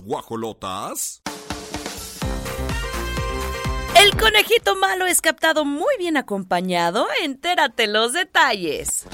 [0.00, 1.22] Guajolotas.
[3.94, 7.06] El conejito malo es captado muy bien acompañado.
[7.22, 9.06] Entérate los detalles.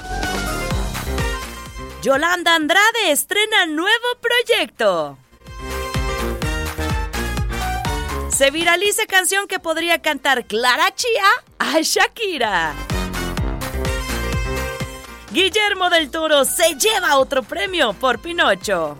[2.01, 5.17] Yolanda Andrade estrena nuevo proyecto.
[8.29, 11.23] Se viraliza canción que podría cantar Clara Chía
[11.59, 12.73] a Shakira.
[15.31, 18.97] Guillermo del Toro se lleva otro premio por Pinocho.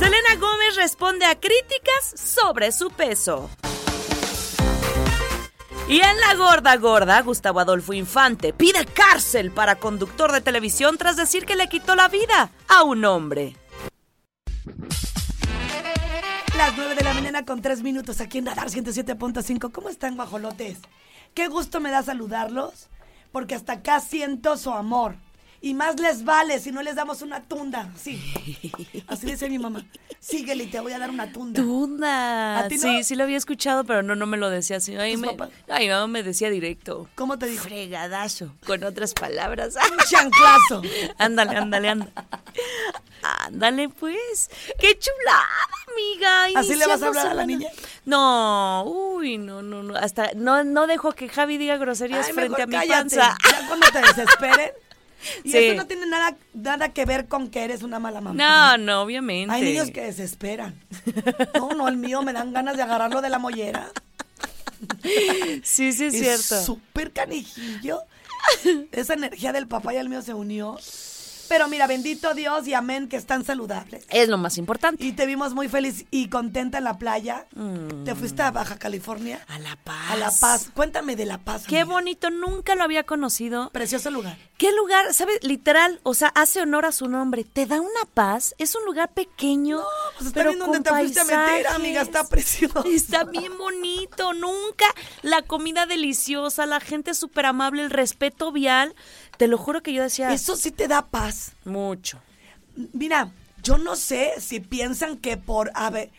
[0.00, 3.50] Selena Gómez responde a críticas sobre su peso.
[5.90, 11.16] Y en la gorda gorda, Gustavo Adolfo Infante pide cárcel para conductor de televisión tras
[11.16, 13.58] decir que le quitó la vida a un hombre.
[16.56, 19.70] Las 9 de la mañana con 3 minutos aquí en Radar 107.5.
[19.70, 20.78] ¿Cómo están, guajolotes?
[21.34, 22.88] Qué gusto me da saludarlos,
[23.32, 25.16] porque hasta acá siento su amor.
[25.62, 27.90] Y más les vale si no les damos una tunda.
[27.96, 28.18] Sí.
[29.06, 29.84] Así dice mi mamá.
[30.18, 31.60] Síguele y te voy a dar una tunda.
[31.60, 32.58] Tunda.
[32.60, 32.82] ¿A ti no?
[32.82, 34.96] Sí, sí lo había escuchado, pero no, no me lo decía así.
[34.96, 35.36] Ay, ¿Tus me,
[35.68, 37.08] ay, no, me decía directo.
[37.14, 37.64] ¿Cómo te dijo?
[37.64, 38.54] Fregadazo.
[38.66, 39.76] Con otras palabras.
[39.76, 40.82] Un chanclazo.
[41.18, 42.12] Ándale, ándale, ándale.
[43.22, 44.50] Ándale, pues.
[44.78, 45.46] ¡Qué chulada,
[45.92, 46.60] amiga!
[46.60, 47.68] ¿Así le vas a hablar a la niña?
[48.06, 49.94] No, uy, no, no, no.
[49.96, 52.94] Hasta no, no dejo que Javi diga groserías Ay, frente mejor a mi cállate.
[53.16, 53.36] panza.
[53.50, 54.70] Ya cuando te desesperen.
[55.44, 55.58] Y Sí.
[55.58, 58.34] eso no tiene nada, nada que ver con que eres una mala mamá.
[58.76, 59.54] No, no, obviamente.
[59.54, 60.74] Hay niños que desesperan.
[61.54, 63.90] No, no, el mío me dan ganas de agarrarlo de la mollera.
[65.62, 66.64] Sí, sí, es Es cierto.
[66.64, 68.00] súper canijillo.
[68.92, 70.78] Esa energía del papá y el mío se unió.
[71.50, 74.06] Pero mira, bendito Dios y amén que están saludables.
[74.08, 75.04] Es lo más importante.
[75.04, 77.48] Y te vimos muy feliz y contenta en la playa.
[77.56, 78.04] Mm.
[78.04, 79.44] ¿Te fuiste a Baja California?
[79.48, 80.10] A La Paz.
[80.12, 80.70] A La Paz.
[80.72, 81.64] Cuéntame de La Paz.
[81.66, 81.96] Qué amiga.
[81.96, 83.70] bonito, nunca lo había conocido.
[83.70, 84.38] Precioso lugar.
[84.58, 85.12] ¿Qué lugar?
[85.12, 85.42] ¿Sabes?
[85.42, 87.42] Literal, o sea, hace honor a su nombre.
[87.42, 88.54] Te da una paz.
[88.58, 89.78] Es un lugar pequeño.
[89.78, 89.84] No,
[90.18, 92.02] pues está pero bien donde te fuiste a meter, amiga.
[92.02, 92.84] Está precioso.
[92.84, 94.84] Está bien bonito, nunca.
[95.22, 98.94] La comida deliciosa, la gente súper amable, el respeto vial.
[99.40, 101.52] Te lo juro que yo decía Eso sí te da paz.
[101.64, 102.20] mucho.
[102.92, 106.10] Mira, yo no sé si piensan que por a ver,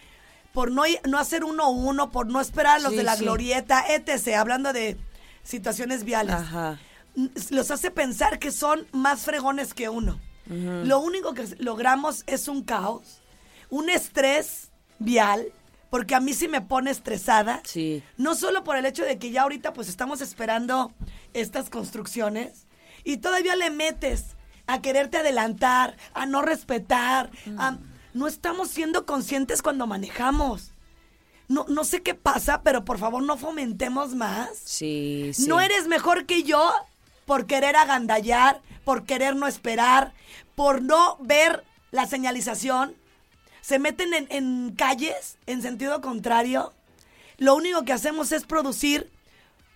[0.54, 3.16] por no, no hacer uno a uno, por no esperar a los Sí, de la
[3.16, 3.24] sí.
[3.24, 4.98] glorieta, etc., hablando de
[5.44, 6.80] situaciones viales, Ajá.
[7.52, 10.20] los hace pensar que son más fregones que uno.
[10.48, 13.22] Lo único que logramos es un caos,
[13.70, 15.46] un estrés vial,
[15.92, 17.62] porque a mí sí me pone estresada.
[17.66, 18.02] Sí.
[18.18, 20.92] No solo por el hecho de que ya ahorita pues estamos esperando
[21.36, 22.66] estas construcciones
[23.04, 24.36] y todavía le metes
[24.68, 27.78] a quererte adelantar, a no respetar, a-
[28.14, 30.72] no estamos siendo conscientes cuando manejamos.
[31.48, 34.50] No, no sé qué pasa, pero por favor no fomentemos más.
[34.64, 35.48] Sí, sí.
[35.48, 36.72] No eres mejor que yo
[37.26, 40.14] por querer agandallar, por querer no esperar,
[40.56, 42.96] por no ver la señalización.
[43.62, 46.74] Se meten en, en calles en sentido contrario.
[47.38, 49.10] Lo único que hacemos es producir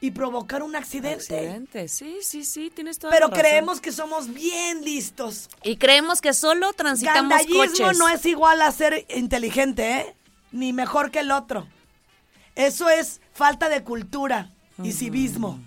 [0.02, 1.16] y provocar un accidente.
[1.36, 1.88] Accidente.
[1.88, 3.42] Sí, sí, sí, tienes toda Pero la razón.
[3.44, 5.50] creemos que somos bien listos.
[5.64, 7.98] Y creemos que solo transitamos coches.
[7.98, 10.16] no es igual a ser inteligente, ¿eh?
[10.52, 11.68] Ni mejor que el otro.
[12.56, 14.52] Eso es falta de cultura
[14.84, 15.60] y civismo.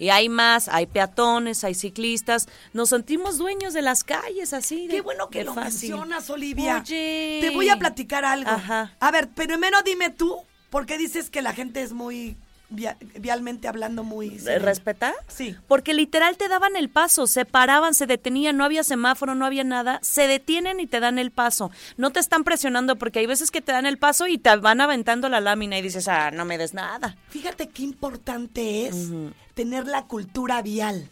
[0.00, 2.48] Y hay más, hay peatones, hay ciclistas.
[2.72, 4.86] Nos sentimos dueños de las calles así.
[4.86, 5.90] de- Qué bueno que lo fácil.
[5.90, 6.82] mencionas, Olivia.
[6.84, 7.38] Oye.
[7.40, 8.48] Te voy a platicar algo.
[8.50, 8.94] Ajá.
[9.00, 10.36] A ver, primero dime tú,
[10.70, 12.36] ¿por qué dices que la gente es muy,
[12.70, 14.30] vialmente hablando, muy...
[14.30, 15.14] ¿De ¿Respetar?
[15.26, 15.56] Sí.
[15.66, 19.64] Porque literal te daban el paso, se paraban, se detenían, no había semáforo, no había
[19.64, 21.70] nada, se detienen y te dan el paso.
[21.96, 24.80] No te están presionando porque hay veces que te dan el paso y te van
[24.80, 27.16] aventando la lámina y dices, ah, no me des nada.
[27.28, 29.08] Fíjate qué importante es
[29.54, 31.08] tener la cultura vial.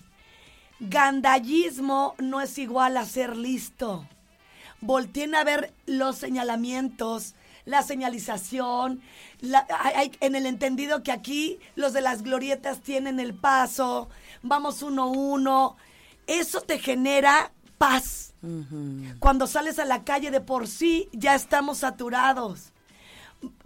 [0.79, 4.06] Gandallismo no es igual a ser listo.
[4.82, 7.35] Volteen a ver los señalamientos,
[7.66, 9.02] la señalización,
[9.40, 14.08] la- hay- en el entendido que aquí los de las glorietas tienen el paso,
[14.42, 15.76] vamos uno a uno.
[16.26, 18.32] Eso te genera paz.
[19.18, 22.72] Cuando sales a la calle de por sí ya estamos saturados.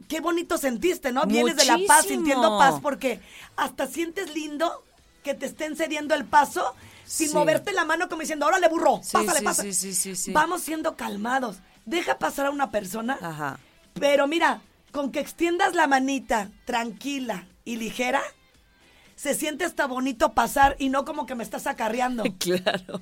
[0.09, 1.25] Qué bonito sentiste, ¿no?
[1.27, 3.21] Vienes de La Paz sintiendo paz porque
[3.57, 4.83] hasta sientes lindo
[5.23, 6.75] que te estén cediendo el paso
[7.05, 7.35] sin Sí.
[7.35, 9.73] moverte la mano como diciendo, órale burro, Sí, pásale, sí, pásale.
[9.75, 10.33] sí, sí, sí, sí.
[10.33, 11.59] Vamos siendo calmados.
[11.85, 13.59] Deja pasar a una persona, Ajá.
[13.95, 14.61] Pero mira,
[14.93, 18.21] con que extiendas la manita tranquila y ligera,
[19.17, 22.25] se siente hasta bonito pasar y no como que me estás acarreando.
[22.39, 23.01] Claro.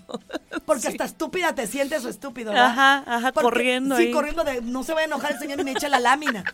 [0.67, 2.67] Porque hasta estúpida te sientes o estúpido, ¿verdad?
[2.70, 4.12] Ajá, ajá, Porque- corriendo Sí, ahí.
[4.12, 6.44] corriendo de no se va a enojar el señor y me echa la lámina.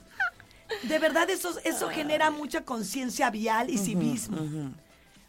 [0.84, 4.38] De verdad, eso, eso genera mucha conciencia vial y civismo.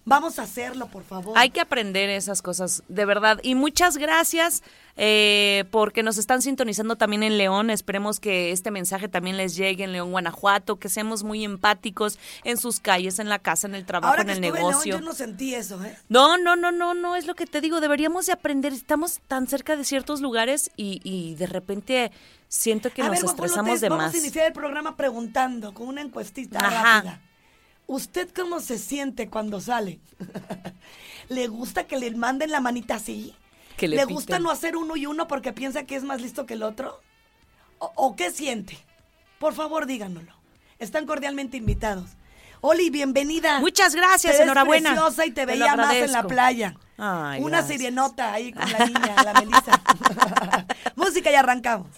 [0.08, 1.36] Vamos a hacerlo, por favor.
[1.36, 3.40] Hay que aprender esas cosas, de verdad.
[3.42, 4.62] Y muchas gracias
[4.98, 7.72] eh, porque nos están sintonizando también en León.
[7.72, 12.58] Esperemos que este mensaje también les llegue en León, Guanajuato, que seamos muy empáticos en
[12.58, 15.00] sus calles, en la casa, en el trabajo, Ahora en el estuve en León, negocio.
[15.00, 15.98] yo no sentí eso, ¿eh?
[16.08, 19.48] No, no, no, no, no, es lo que te digo, deberíamos de aprender, estamos tan
[19.48, 22.12] cerca de ciertos lugares y, y de repente
[22.48, 24.14] siento que a nos ver, estresamos de vamos más.
[24.14, 26.94] a iniciar el programa preguntando con una encuestita Ajá.
[27.02, 27.22] rápida.
[27.88, 30.00] ¿Usted cómo se siente cuando sale?
[31.30, 33.36] ¿Le gusta que le manden la manita así?
[33.78, 34.16] Que le ¿Le piten.
[34.16, 37.00] gusta no hacer uno y uno porque piensa que es más listo que el otro?
[37.80, 38.78] ¿O, o qué siente?
[39.40, 40.34] Por favor, díganoslo.
[40.80, 42.12] Están cordialmente invitados.
[42.62, 43.60] Oli, bienvenida.
[43.60, 44.92] Muchas gracias, Te enhorabuena.
[44.92, 46.76] preciosa y te veía más en la playa.
[46.98, 47.78] Ay, Una gracias.
[47.80, 49.82] sirenota ahí con la niña, la Melissa.
[50.96, 51.90] Música y arrancamos.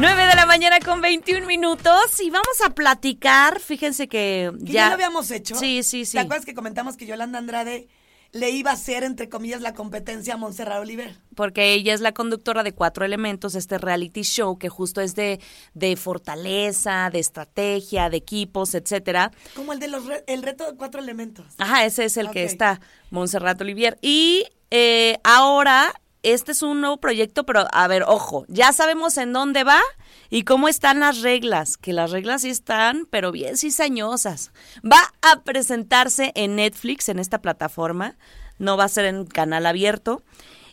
[0.00, 4.72] 9 de la mañana con 21 minutos y vamos a platicar, fíjense que ya...
[4.72, 5.54] ya, lo habíamos hecho.
[5.56, 6.12] Sí, sí, sí.
[6.12, 7.86] ¿Te acuerdas que comentamos que Yolanda Andrade
[8.32, 11.14] le iba a hacer, entre comillas, la competencia a Montserrat Oliver?
[11.34, 15.38] porque ella es la conductora de Cuatro Elementos, este reality show que justo es de,
[15.74, 19.32] de fortaleza, de estrategia, de equipos, etcétera.
[19.54, 21.46] Como el de los re- el reto de cuatro elementos.
[21.58, 22.80] Ajá, ese es el que está,
[23.10, 23.98] Montserrat Olivier.
[24.02, 29.32] Y eh, ahora, este es un nuevo proyecto, pero a ver, ojo, ya sabemos en
[29.32, 29.80] dónde va
[30.28, 34.52] y cómo están las reglas, que las reglas sí están, pero bien cizañosas.
[34.84, 38.16] Va a presentarse en Netflix, en esta plataforma,
[38.58, 40.22] no va a ser en canal abierto.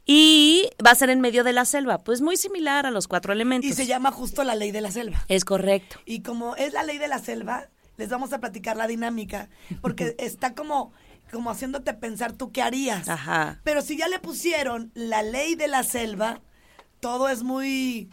[0.09, 3.33] Y va a ser en medio de la selva, pues muy similar a los cuatro
[3.33, 3.69] elementos.
[3.69, 5.25] Y se llama justo la ley de la selva.
[5.27, 5.99] Es correcto.
[6.05, 7.67] Y como es la ley de la selva,
[7.97, 9.49] les vamos a platicar la dinámica,
[9.81, 10.93] porque está como,
[11.31, 13.07] como haciéndote pensar tú qué harías.
[13.07, 13.59] Ajá.
[13.63, 16.41] Pero si ya le pusieron la ley de la selva,
[16.99, 18.09] todo es muy,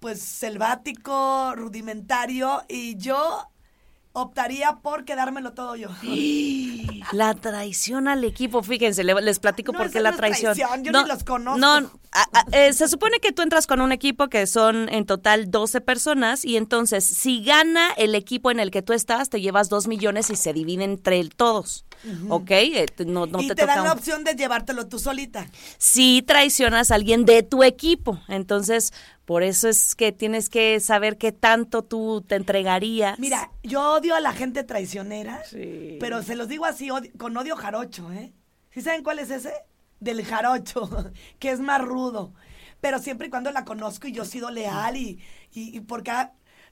[0.00, 3.51] pues, selvático, rudimentario, y yo
[4.12, 5.88] optaría por quedármelo todo yo.
[7.12, 10.54] La traición al equipo, fíjense, le- les platico No, por qué no la traición.
[10.54, 11.58] traición, yo ni los conozco.
[11.58, 11.74] No,
[12.12, 15.50] a- a- eh, se supone que tú entras con un equipo que son en total
[15.50, 19.68] 12 personas y entonces si gana el equipo en el que tú estás, te llevas
[19.68, 21.84] 2 millones y se divide entre todos,
[22.28, 22.50] ¿ok?
[22.50, 25.46] Eh, te- no, no y te, te, toca dan la opción de llevártelo tú solita.
[25.78, 28.20] si traicionas a alguien de tu equipo.
[28.28, 28.92] Entonces,
[29.32, 33.18] por eso es que tienes que saber qué tanto tú te entregarías.
[33.18, 35.42] Mira, yo odio a la gente traicionera,
[35.98, 38.34] pero se los digo así, con odio jarocho, ¿eh?
[38.72, 39.54] ¿Sí saben cuál es ese?
[40.00, 40.90] Del jarocho,
[41.38, 42.34] que es más rudo.
[42.82, 45.18] Pero siempre y cuando la conozco y yo he sido leal y,
[45.54, 46.12] y, y porque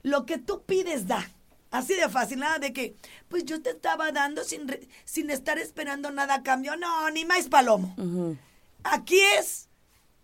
[0.03, 1.27] lo que tú pides da.
[1.71, 2.95] Así de fácil, nada de que,
[3.27, 6.75] pues yo te estaba dando sin, re- sin estar esperando nada a cambio.
[6.75, 7.95] No, ni más palomo.
[8.83, 9.67] Aquí es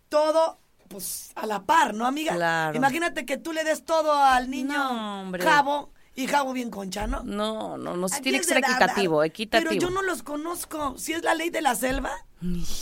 [0.09, 2.33] todo, pues, a la par, ¿no, amiga?
[2.35, 2.75] Claro.
[2.77, 5.37] Imagínate que tú le des todo al niño No.
[5.39, 7.23] Jabo y Jabo bien concha, ¿no?
[7.23, 8.81] No, no, no, sí tiene que ser dar, dar.
[8.81, 9.69] equitativo, equitativo.
[9.69, 10.97] Pero yo no los conozco.
[10.97, 12.11] Si es la ley de la selva,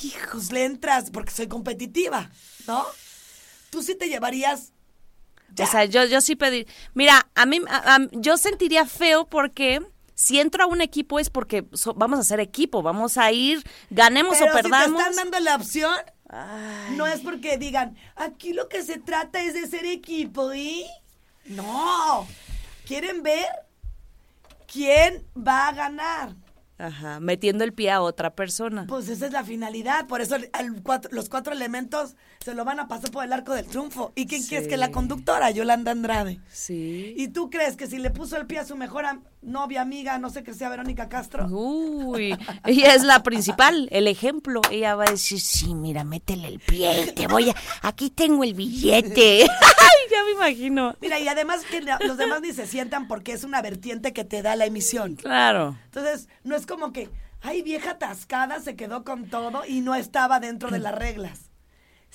[0.04, 2.30] hijos, le entras porque soy competitiva,
[2.68, 2.86] ¿no?
[3.70, 4.72] Tú sí te llevarías.
[5.54, 5.66] ya.
[5.66, 6.68] O sea, yo, yo sí pedir.
[6.94, 9.82] Mira, a mí, a- a- yo sentiría feo porque
[10.14, 13.64] si entro a un equipo es porque so- vamos a ser equipo, vamos a ir,
[13.90, 14.98] ganemos Pero o perdamos.
[15.00, 15.94] si te están dando la opción,
[16.96, 20.86] no es porque digan, aquí lo que se trata es de ser equipo, ¿y?
[21.46, 22.28] No.
[22.86, 23.46] Quieren ver
[24.72, 26.36] quién va a ganar.
[26.78, 28.86] Ajá, metiendo el pie a otra persona.
[28.88, 32.66] Pues esa es la finalidad, por eso el- al cuatro- los cuatro elementos se lo
[32.66, 34.12] van a pasar por el arco del triunfo.
[34.14, 34.50] ¿Y quién Sí.
[34.50, 36.42] crees que la conductora, Yolanda Andrade?
[36.52, 37.14] Sí.
[37.16, 40.18] ¿Y tú crees que si le puso el pie a su mejor am- novia, amiga,
[40.18, 41.48] no sé que sea Verónica Castro?
[41.48, 44.62] Uy, ella es la principal, el ejemplo.
[44.70, 47.56] Ella va a decir, sí, mira, métele el pie, te voy a...
[47.82, 49.44] Aquí tengo el billete.
[49.44, 50.96] Ay, ya me imagino.
[51.02, 54.42] Mira, y además que los demás ni se sientan porque es una vertiente que te
[54.42, 55.16] da la emisión.
[55.16, 55.78] Claro.
[55.86, 57.10] Entonces, no es como que,
[57.42, 61.45] ay, vieja atascada, se quedó con todo y no estaba dentro de las reglas.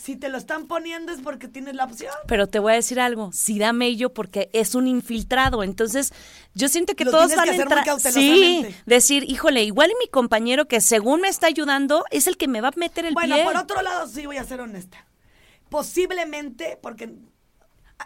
[0.01, 2.13] Si te lo están poniendo es porque tienes la opción.
[2.27, 6.13] Pero te voy a decir algo, sí da mello porque es un infiltrado, entonces
[6.55, 10.67] yo siento que Lo todos van a entrar, sí, decir, híjole, igual y mi compañero
[10.67, 13.45] que según me está ayudando es el que me va a meter el Bueno, pie.
[13.45, 15.07] por otro lado, sí voy a ser honesta.
[15.69, 17.15] Posiblemente, porque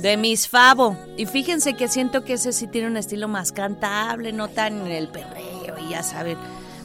[0.00, 0.96] De Miss Favo.
[1.16, 4.92] Y fíjense que siento que ese sí tiene un estilo más cantable, no tan en
[4.92, 6.36] el perreo, y ya saben.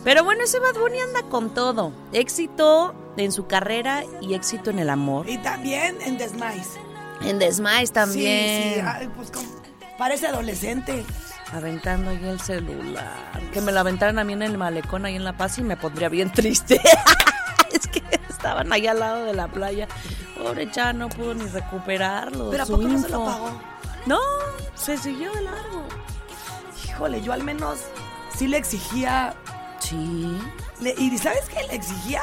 [0.03, 1.91] Pero bueno, ese Bad Bunny anda con todo.
[2.13, 5.27] Éxito en su carrera y éxito en el amor.
[5.29, 6.67] Y también en Desmais.
[7.21, 8.73] En Desmais también.
[8.75, 9.47] Sí, sí, ay, pues como-
[9.97, 11.03] parece adolescente.
[11.51, 13.41] Aventando ahí el celular.
[13.53, 15.77] Que me lo aventaran a mí en el malecón ahí en La Paz y me
[15.77, 16.79] pondría bien triste.
[18.47, 19.87] estaban ahí al lado de la playa.
[20.37, 22.49] Pobre ya no pudo ni recuperarlo.
[22.49, 23.61] Pero ¿a poco no se lo pagó?
[24.05, 24.19] No,
[24.75, 25.83] se siguió de largo.
[26.87, 27.79] Híjole, yo al menos
[28.35, 29.35] sí le exigía.
[29.79, 30.37] Sí.
[30.79, 31.61] le- y ¿sabes qué?
[31.67, 32.21] Le exigía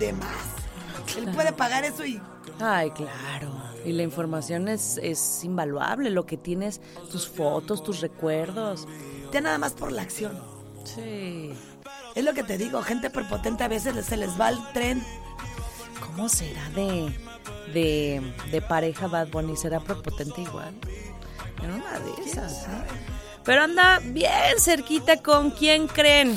[0.00, 1.16] de más.
[1.16, 2.20] Él puede pagar eso y.
[2.60, 3.52] Ay, claro.
[3.84, 6.10] Y la información es, es invaluable.
[6.10, 6.80] Lo que tienes,
[7.12, 8.88] tus fotos, tus recuerdos.
[9.32, 10.40] Ya nada más por la acción.
[10.84, 11.52] Sí.
[12.16, 15.04] Es lo que te digo, gente prepotente a veces se les va el tren.
[16.16, 17.12] ¿Cómo será de,
[17.74, 19.54] de, de pareja Bad Bunny?
[19.54, 20.72] ¿Será prepotente igual?
[21.62, 22.86] En una de esas, ¿eh?
[23.44, 26.34] Pero anda bien cerquita con quién creen.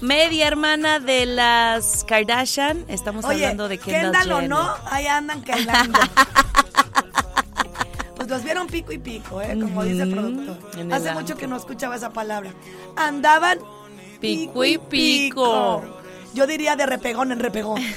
[0.00, 2.84] Media hermana de las Kardashian.
[2.86, 5.98] Estamos Oye, hablando de Kendall, Kendall o no, ahí andan callando.
[8.14, 9.58] pues los vieron pico y pico, ¿eh?
[9.60, 10.78] Como dice el productor.
[10.78, 12.52] en Hace mucho que no escuchaba esa palabra.
[12.94, 13.58] Andaban
[14.22, 15.82] Pico y pico.
[16.34, 17.82] Yo diría de repegón en repegón.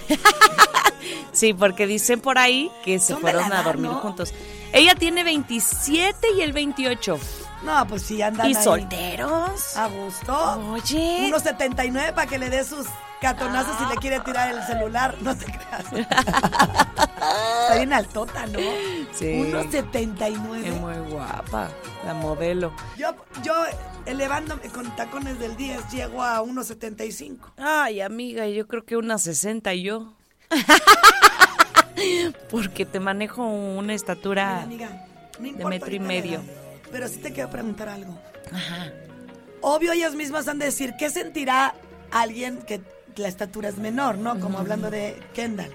[1.32, 4.00] Sí, porque dicen por ahí que se fueron a dormir ¿no?
[4.00, 4.34] juntos.
[4.72, 7.20] Ella tiene 27 y el 28.
[7.64, 8.64] No, pues sí, andan ¿Y ahí.
[8.64, 9.76] solteros?
[9.76, 10.62] A gusto.
[10.72, 11.26] Oye.
[11.28, 12.88] Unos 79 para que le dé sus
[13.26, 15.16] catonazos y le quiere tirar el celular.
[15.22, 15.92] No te creas.
[15.92, 18.60] Está bien altota, ¿no?
[19.14, 19.34] Sí.
[19.34, 20.70] Unos 79.
[20.70, 21.70] Es muy guapa,
[22.06, 22.72] la modelo.
[22.96, 23.54] Yo, yo
[24.06, 27.54] elevándome con tacones del 10 llego a 1.75.
[27.58, 30.14] Ay, amiga, yo creo que una 60 y yo.
[32.52, 34.62] Porque te manejo una estatura.
[34.62, 35.08] Amiga,
[35.40, 36.42] no de metro y medio.
[36.92, 38.20] Pero sí te quiero preguntar algo.
[38.54, 38.92] Ajá.
[39.62, 41.74] Obvio, ellas mismas han de decir, ¿qué sentirá
[42.12, 42.82] alguien que
[43.18, 44.40] la estatura es menor, no?
[44.40, 45.72] Como hablando de Kendall.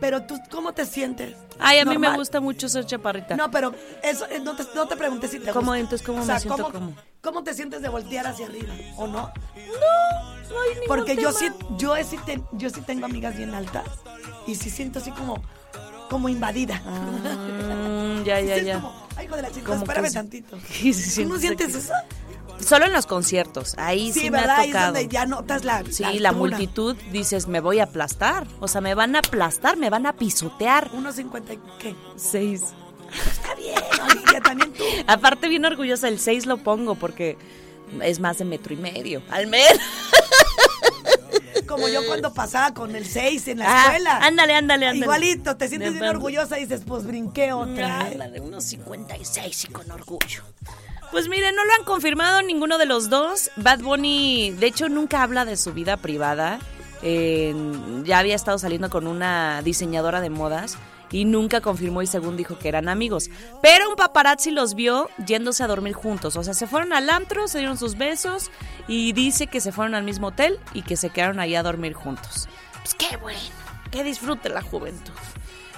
[0.00, 1.36] Pero tú, ¿cómo te sientes?
[1.58, 3.36] Ay, a mí me gusta mucho ser chaparrita.
[3.36, 5.66] No, pero eso, eh, no te, no te pregunté si te ¿Cómo?
[5.72, 5.78] gusta.
[5.78, 6.62] Entonces, ¿cómo O me sea, siento?
[6.64, 6.96] ¿cómo, ¿Cómo?
[7.22, 8.74] ¿Cómo te sientes de voltear hacia arriba?
[8.96, 9.12] ¿O no?
[9.22, 11.38] no hay ningún Porque yo tema.
[11.38, 13.84] sí, yo sí, te- yo sí tengo amigas bien altas
[14.46, 15.40] y sí siento así como,
[16.10, 16.80] como invadida.
[16.84, 18.74] Mm, ya, Sí ya, siento ya.
[18.80, 20.14] como, Ay, hijo de la chica, Como que espérame sí.
[20.14, 20.58] tantito.
[20.68, 22.08] Sí, sí, ¿Tú no sientes sientes aquí.
[22.08, 22.33] eso?
[22.60, 23.74] Solo en los conciertos.
[23.78, 24.56] Ahí sí, Sí, me ¿verdad?
[24.56, 24.92] ha Ahí es tocado.
[24.92, 28.46] donde ya notas la Sí, la, multitud dices, me voy a aplastar.
[28.60, 30.90] O sea, me van a aplastar, me van a pisotear.
[30.92, 31.94] 1.50, ¿qué?
[32.16, 32.62] Seis.
[33.30, 33.78] Está bien,
[34.10, 34.82] Olivia, también tú.
[35.06, 37.36] Aparte, bien orgullosa, el 6 lo pongo porque
[38.02, 39.22] es más de metro y medio.
[39.30, 39.78] Al menos.
[41.68, 44.18] Como yo cuando pasaba con el 6 en la Ah, escuela.
[44.18, 45.04] ándale, ándale, ándale.
[45.04, 48.08] Igualito, te sientes bien orgullosa y dices, pues brinqué otra.
[48.08, 48.12] ¿eh?
[48.12, 50.42] Anda de unos 56 y con orgullo.
[51.14, 53.52] Pues miren, no lo han confirmado ninguno de los dos.
[53.54, 56.58] Bad Bunny, de hecho, nunca habla de su vida privada.
[57.02, 57.54] Eh,
[58.02, 60.76] ya había estado saliendo con una diseñadora de modas
[61.12, 63.30] y nunca confirmó y según dijo que eran amigos.
[63.62, 66.34] Pero un paparazzi los vio yéndose a dormir juntos.
[66.34, 68.50] O sea, se fueron al antro, se dieron sus besos
[68.88, 71.92] y dice que se fueron al mismo hotel y que se quedaron ahí a dormir
[71.92, 72.48] juntos.
[72.82, 73.38] Pues qué bueno,
[73.92, 75.12] que disfrute la juventud.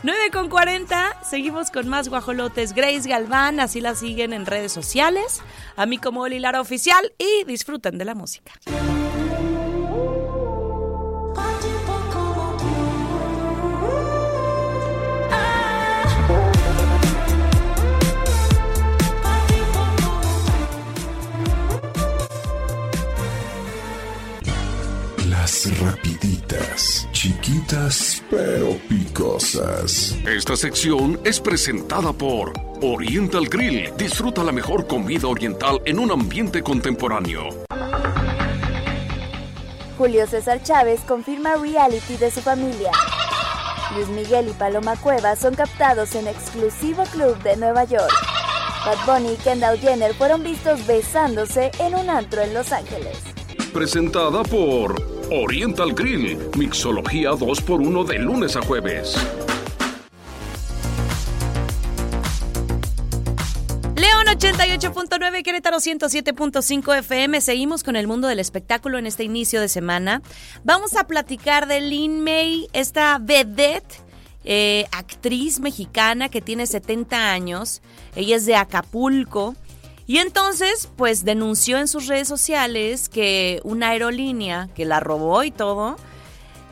[0.03, 2.75] 9 con 40, seguimos con más guajolotes.
[2.75, 5.43] Grace Galván, así la siguen en redes sociales.
[5.77, 8.53] A mí como Oli Lara Oficial y disfruten de la música.
[25.57, 30.15] Las rapiditas, chiquitas pero picosas.
[30.27, 33.91] Esta sección es presentada por Oriental Grill.
[33.97, 37.49] Disfruta la mejor comida oriental en un ambiente contemporáneo.
[39.97, 42.91] Julio César Chávez confirma reality de su familia.
[43.95, 48.13] Luis Miguel y Paloma Cueva son captados en exclusivo club de Nueva York.
[48.85, 53.17] Bad Bunny y Kendall Jenner fueron vistos besándose en un antro en Los Ángeles.
[53.73, 59.17] Presentada por Oriental Grill, Mixología 2x1 de lunes a jueves.
[63.97, 67.41] León 88.9, Querétaro 107.5 FM.
[67.41, 70.23] Seguimos con el mundo del espectáculo en este inicio de semana.
[70.63, 73.97] Vamos a platicar de Lin May, esta vedette,
[74.45, 77.83] eh, actriz mexicana que tiene 70 años.
[78.15, 79.57] Ella es de Acapulco.
[80.07, 85.51] Y entonces, pues denunció en sus redes sociales que una aerolínea que la robó y
[85.51, 85.97] todo,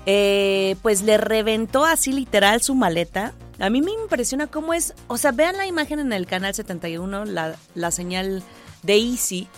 [0.06, 3.32] eh, pues le reventó así literal su maleta.
[3.58, 7.24] A mí me impresiona cómo es, o sea, vean la imagen en el canal 71,
[7.24, 8.42] la, la señal
[8.82, 9.48] de Easy.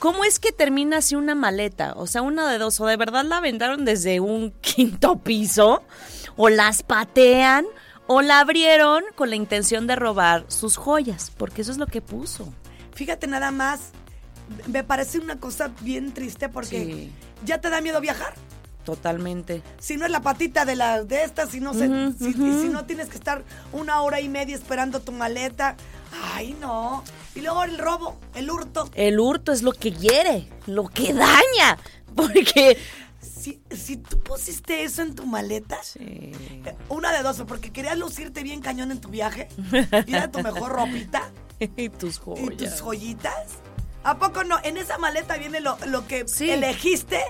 [0.00, 1.92] ¿Cómo es que termina así una maleta?
[1.96, 5.82] O sea, una de dos, o de verdad la aventaron desde un quinto piso,
[6.36, 7.66] o las patean,
[8.06, 12.00] o la abrieron con la intención de robar sus joyas, porque eso es lo que
[12.00, 12.52] puso.
[12.94, 13.90] Fíjate nada más,
[14.66, 17.12] me parece una cosa bien triste porque Sí.
[17.44, 18.34] ya te da miedo viajar.
[18.84, 19.62] Totalmente.
[19.78, 21.86] Si no es la patita de las de estas, si no se,
[22.18, 25.76] si, no tienes que estar una hora y media esperando tu maleta.
[26.34, 27.04] Ay, no.
[27.34, 28.90] Y luego el robo, el hurto.
[28.94, 31.78] El hurto es lo que hiere, lo que daña,
[32.16, 32.78] porque...
[33.20, 36.32] Si, si tú pusiste eso en tu maleta, eh,
[36.88, 39.48] una de dos, porque querías lucirte bien cañón en tu viaje,
[40.06, 41.30] y era tu mejor ropita
[41.76, 42.44] y tus joyas.
[42.52, 43.46] y tus joyitas.
[44.02, 44.56] ¿A poco no?
[44.64, 46.50] En esa maleta viene lo, lo que Sí.
[46.50, 47.20] elegiste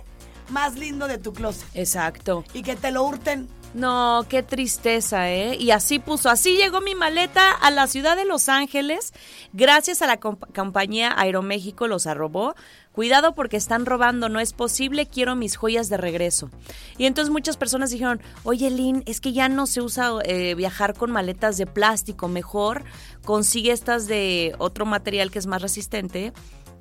[0.51, 1.67] más lindo de tu closet.
[1.75, 2.45] Exacto.
[2.55, 3.49] Y que te lo hurten.
[3.73, 5.55] No, qué tristeza, ¿eh?
[5.57, 9.13] Y así puso, así llegó mi maleta a la ciudad de Los Ángeles,
[9.53, 12.57] gracias a la comp- compañía Aeroméxico los arrobó.
[12.91, 16.51] Cuidado porque están robando, no es posible, quiero mis joyas de regreso.
[16.99, 20.95] Y entonces muchas personas dijeron, oye Lynn, es que ya no se usa eh, viajar
[20.95, 22.83] con maletas de plástico, mejor
[23.25, 26.33] consigue estas de otro material que es más resistente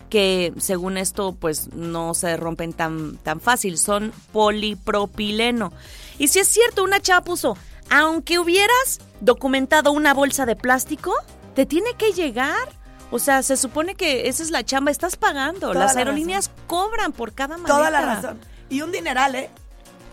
[0.10, 5.72] que según esto pues no se rompen tan, tan fácil, son polipropileno.
[6.18, 7.56] Y si es cierto, una chava puso,
[7.90, 11.14] aunque hubieras documentado una bolsa de plástico,
[11.56, 12.78] te tiene que llegar.
[13.12, 15.72] O sea, se supone que esa es la chamba, estás pagando.
[15.72, 17.76] Toda Las la aerolíneas cobran por cada maleta.
[17.76, 18.40] Toda la razón.
[18.70, 19.50] Y un dineral, ¿eh?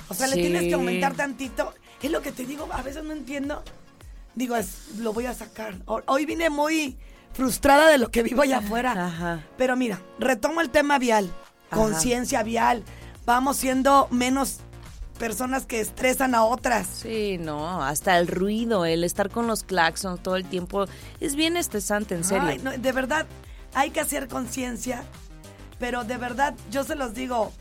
[0.09, 1.75] O sea, le tienes que aumentar tantito.
[2.03, 3.63] Es lo que te digo, a veces no entiendo.
[4.37, 5.75] Digo, es, lo voy a sacar.
[5.87, 6.97] Ho- Hoy vine muy
[7.33, 8.93] frustrada de lo que vivo allá afuera.
[9.07, 9.45] Ajá.
[9.59, 11.31] Pero mira, retomo el tema vial.
[11.71, 12.85] Conciencia vial.
[13.25, 14.59] Vamos siendo menos
[15.19, 16.87] personas que estresan a otras.
[16.87, 20.85] Sí, no, hasta el ruido, el estar con los claxons todo el tiempo,
[21.21, 22.49] es bien estresante, en serio.
[22.49, 23.27] Ay, no, de verdad,
[23.75, 25.03] hay que hacer conciencia.
[25.79, 27.53] Pero de verdad, yo se los digo.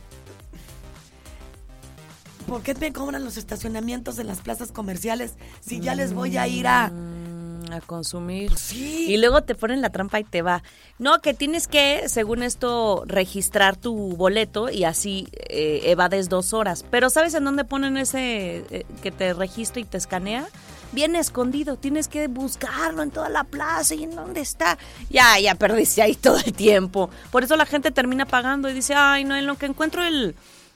[2.47, 6.47] ¿Por qué me cobran los estacionamientos en las plazas comerciales si ya les voy a
[6.47, 6.89] ir a...
[6.89, 8.49] Mm, a consumir.
[8.49, 9.05] Pues sí.
[9.08, 10.63] Y luego te ponen la trampa y te va.
[10.99, 16.86] No, que tienes que, según esto, registrar tu boleto y así eh, evades dos horas.
[16.89, 20.47] Pero ¿sabes en dónde ponen ese eh, que te registra y te escanea?
[20.91, 24.77] Bien escondido, tienes que buscarlo en toda la plaza y en dónde está.
[25.10, 27.10] Ya, ya perdiste ahí todo el tiempo.
[27.31, 30.36] Por eso la gente termina pagando y dice, ay, no, en lo que encuentro el,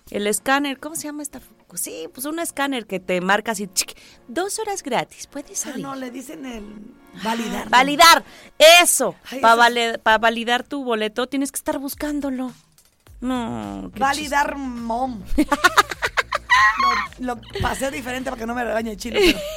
[0.09, 1.39] el escáner, ¿cómo se llama esta?
[1.75, 5.83] Sí, pues un escáner que te marca así, chic, dos horas gratis, puedes Ah, salir.
[5.85, 6.63] no, le dicen el
[7.23, 7.69] validar.
[7.69, 8.23] Validar,
[8.81, 9.15] eso.
[10.03, 12.51] Para validar tu boleto tienes que estar buscándolo.
[13.21, 15.21] No, Validar mom.
[17.19, 19.19] lo, lo pasé diferente para que no me regañe el chino.
[19.19, 19.39] pero-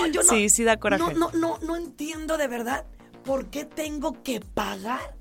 [0.00, 1.02] No, yo no- Sí, sí da coraje.
[1.02, 2.84] No, no, no, no entiendo de verdad
[3.24, 5.16] por qué tengo que pagar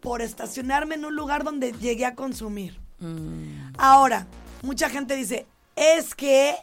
[0.00, 2.78] por estacionarme en un lugar donde llegué a consumir.
[2.98, 3.72] Mm.
[3.78, 4.26] Ahora,
[4.64, 5.46] mucha gente dice,
[5.76, 6.56] es que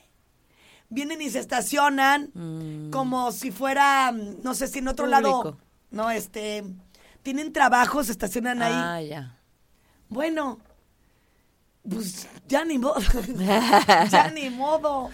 [0.90, 5.58] vienen y se estacionan como si fuera, mm, no sé si en otro lado,
[5.90, 6.64] no, este,
[7.24, 8.74] tienen trabajo, se estacionan ahí.
[8.76, 9.38] Ah, ya.
[10.10, 10.60] Bueno,
[11.90, 13.00] pues ya ni modo.
[14.10, 15.10] ya ni modo.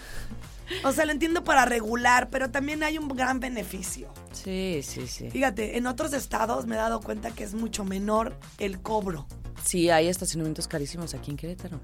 [0.84, 4.12] O sea, lo entiendo para regular, pero también hay un gran beneficio.
[4.32, 5.30] Sí, sí, sí.
[5.30, 9.26] Fíjate, en otros estados me he dado cuenta que es mucho menor el cobro.
[9.64, 11.80] Sí, hay estacionamientos carísimos aquí en Querétaro.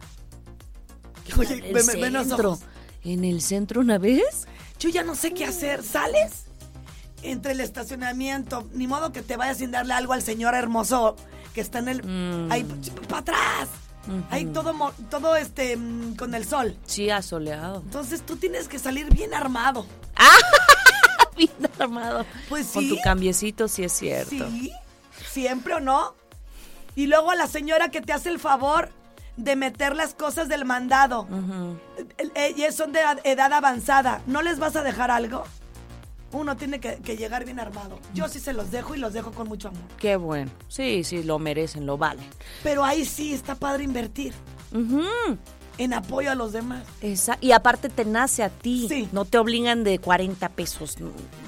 [1.38, 2.58] Oye, En el ve- ve- ve los centro.
[3.04, 4.46] ¿En el centro una vez?
[4.78, 5.82] Yo ya no sé qué hacer.
[5.82, 6.44] ¿Sales?
[7.22, 8.68] Entre el estacionamiento.
[8.74, 11.16] Ni modo que te vayas sin darle algo al señor hermoso
[11.54, 12.02] que está en el...
[12.04, 12.50] Mm.
[12.52, 12.64] Ahí,
[13.08, 13.68] para atrás.
[14.30, 14.74] Ahí todo,
[15.10, 16.76] todo este, mm, con el sol.
[16.84, 17.80] Sí, asoleado.
[17.84, 19.86] Entonces tú tienes que salir bien armado.
[21.36, 22.24] Bien armado.
[22.48, 22.90] Pues Con sí.
[22.90, 24.48] tu cambiecito, sí es cierto.
[24.50, 24.70] Sí,
[25.32, 26.14] siempre o no.
[26.94, 28.90] Y luego a la señora que te hace el favor
[29.36, 31.22] de meter las cosas del mandado.
[31.22, 31.76] Ujú.
[32.18, 34.20] Eh, Ellas son de edad avanzada.
[34.26, 35.44] ¿No les vas a dejar algo?
[36.32, 37.96] uno tiene que, que llegar bien armado.
[38.12, 39.82] Yo sí se los dejo y los dejo con mucho amor.
[39.98, 40.50] Qué bueno.
[40.66, 42.26] Sí, sí, lo merecen, lo valen.
[42.64, 44.34] Pero ahí sí está padre invertir
[45.78, 46.82] en apoyo a los demás.
[47.00, 48.86] Esa, y aparte te nace a ti.
[48.88, 49.08] Sí.
[49.12, 50.96] No te obligan de 40 pesos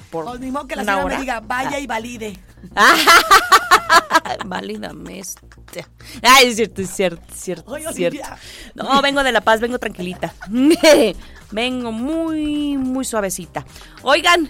[0.09, 1.15] por O ni modo que la señora hora.
[1.15, 2.39] me diga, vaya y valide.
[4.45, 5.19] Válidame
[6.21, 7.71] Ay, es cierto, es cierto, es cierto.
[7.71, 8.19] Oye, es cierto.
[8.19, 8.37] Olivia.
[8.75, 10.33] No, vengo de La Paz, vengo tranquilita.
[11.51, 13.65] vengo muy, muy suavecita.
[14.03, 14.49] Oigan,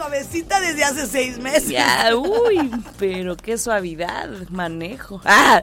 [0.00, 1.68] suavecita desde hace seis meses.
[1.68, 5.20] ya, uy, pero qué suavidad, manejo.
[5.32, 5.62] Ah,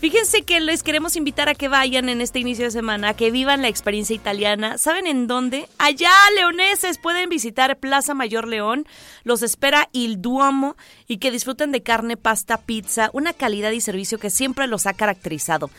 [0.00, 3.30] fíjense que les queremos invitar a que vayan en este inicio de semana, a que
[3.30, 4.78] vivan la experiencia italiana.
[4.78, 5.68] ¿Saben en dónde?
[5.78, 8.86] Allá, leoneses, pueden visitar Plaza Mayor León.
[9.24, 14.18] Los espera Il Duomo y que disfruten de carne, pasta, pizza, una calidad y servicio
[14.18, 15.70] que siempre los ha caracterizado.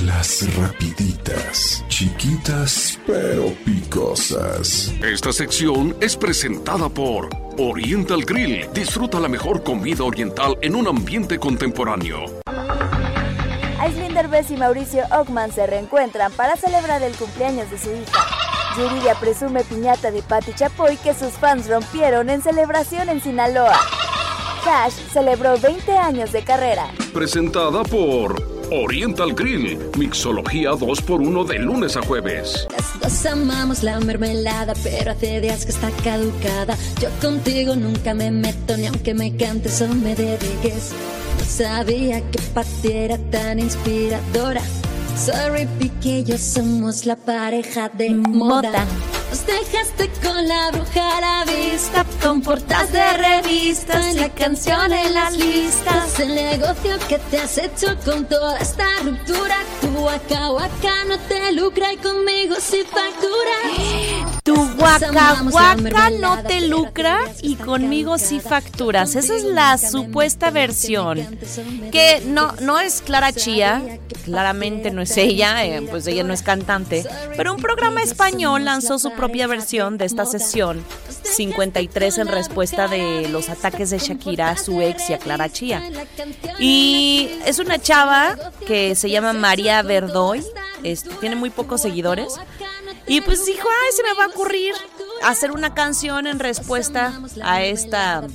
[0.06, 4.94] Las rapiditas, chiquitas pero picosas.
[5.04, 8.70] Esta sección es presentada por Oriental Grill.
[8.72, 12.26] Disfruta la mejor comida oriental en un ambiente contemporáneo.
[13.80, 18.28] Aislinn Derbez y Mauricio Ockman se reencuentran para celebrar el cumpleaños de su hija.
[18.78, 23.80] Yuridia presume piñata de Patti Chapoy que sus fans rompieron en celebración en Sinaloa.
[24.64, 26.92] Cash celebró 20 años de carrera.
[27.12, 29.78] Presentada por Oriental Grill.
[29.98, 32.68] Mixología 2x1 de lunes a jueves.
[32.72, 36.78] Las dos amamos la mermelada, pero hace días que está caducada.
[37.02, 40.92] Yo contigo nunca me meto, ni aunque me cantes o me dediques.
[41.40, 44.62] No sabía que Pati era tan inspiradora.
[45.18, 48.86] Sorry, Piqué, yo somos la pareja de moda.
[49.36, 55.14] Nos dejaste con la bruja a la vista, con portadas de revistas, la canción en
[55.14, 56.18] las listas.
[56.22, 61.52] El negocio que te has hecho con toda esta ruptura, tu waka waka no te
[61.52, 64.15] lucra y conmigo sí factura.
[64.46, 69.16] Tu guaca guaca no te lucra y conmigo sí facturas.
[69.16, 71.18] Esa es la supuesta versión.
[71.92, 73.82] Que no, no es Clara Chía,
[74.24, 79.00] claramente no es ella, eh, pues ella no es cantante, pero un programa español lanzó
[79.00, 80.86] su propia versión de esta sesión
[81.24, 85.82] 53 en respuesta de los ataques de Shakira a su ex y a Clara Chía.
[86.60, 88.36] Y es una chava
[88.68, 90.46] que se llama María Verdoy,
[90.92, 92.34] este, tiene muy pocos seguidores.
[93.08, 94.74] Y pues dijo, ay, se me va a ocurrir
[95.24, 98.28] hacer una canción en respuesta a esta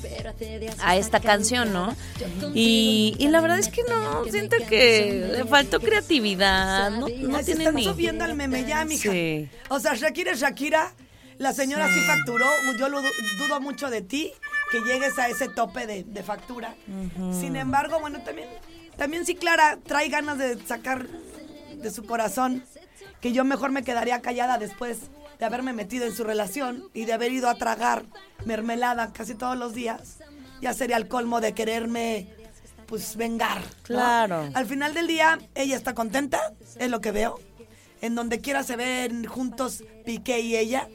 [0.82, 1.94] a esta canción, ¿no?
[2.54, 7.44] Y, y la verdad es que no, siento que le faltó creatividad, no, no Ay,
[7.44, 7.84] se tiene están ni...
[7.84, 9.10] subiendo al meme ya, mija.
[9.10, 9.48] Sí.
[9.68, 10.92] O sea, Shakira es Shakira.
[11.38, 12.44] La señora sí, facturó.
[12.78, 13.08] Yo lo du-
[13.38, 14.30] dudo mucho de ti
[14.70, 16.74] que llegues a ese tope de, de factura.
[17.40, 18.46] Sin embargo, bueno, también,
[18.98, 21.06] también sí, Clara trae ganas de sacar
[21.80, 22.64] de su corazón
[23.20, 24.98] que yo mejor me quedaría callada después
[25.38, 28.04] de haberme metido en su relación y de haber ido a tragar
[28.44, 30.18] mermelada casi todos los días.
[30.60, 32.28] Ya sería el colmo de quererme,
[32.86, 33.60] pues, vengar.
[33.60, 33.82] ¿no?
[33.82, 34.48] Claro.
[34.52, 37.40] Al final del día, ella está contenta, es lo que veo.
[38.02, 40.88] En donde quiera se ven juntos Piqué y ella.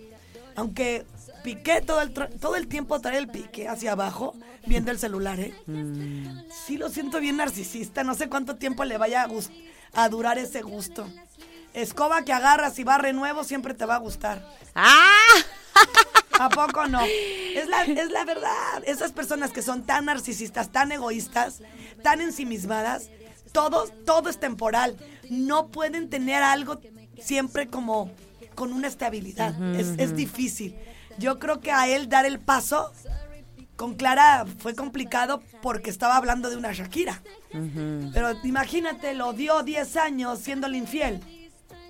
[0.55, 1.05] Aunque
[1.45, 4.33] Piqué todo el, todo el tiempo trae el pique hacia abajo,
[4.65, 5.53] viendo el celular, ¿eh?
[6.65, 9.27] Sí lo siento bien narcisista, no sé cuánto tiempo le vaya a,
[9.95, 11.07] a durar ese gusto.
[11.73, 14.47] Escoba que agarras y barre nuevo siempre te va a gustar.
[14.75, 15.35] ¡Ah!
[16.39, 17.01] ¿A poco no?
[17.03, 18.83] Es la, es la verdad.
[18.85, 21.61] Esas personas que son tan narcisistas, tan egoístas,
[22.01, 23.09] tan ensimismadas,
[23.51, 24.97] todo, todo es temporal.
[25.29, 26.79] No pueden tener algo
[27.21, 28.11] siempre como
[28.55, 29.53] con una estabilidad.
[29.75, 30.75] es, es difícil.
[31.17, 32.91] Yo creo que a él dar el paso
[33.75, 37.21] con Clara fue complicado porque estaba hablando de una Shakira.
[38.13, 41.21] Pero imagínate, lo dio 10 años siéndole infiel.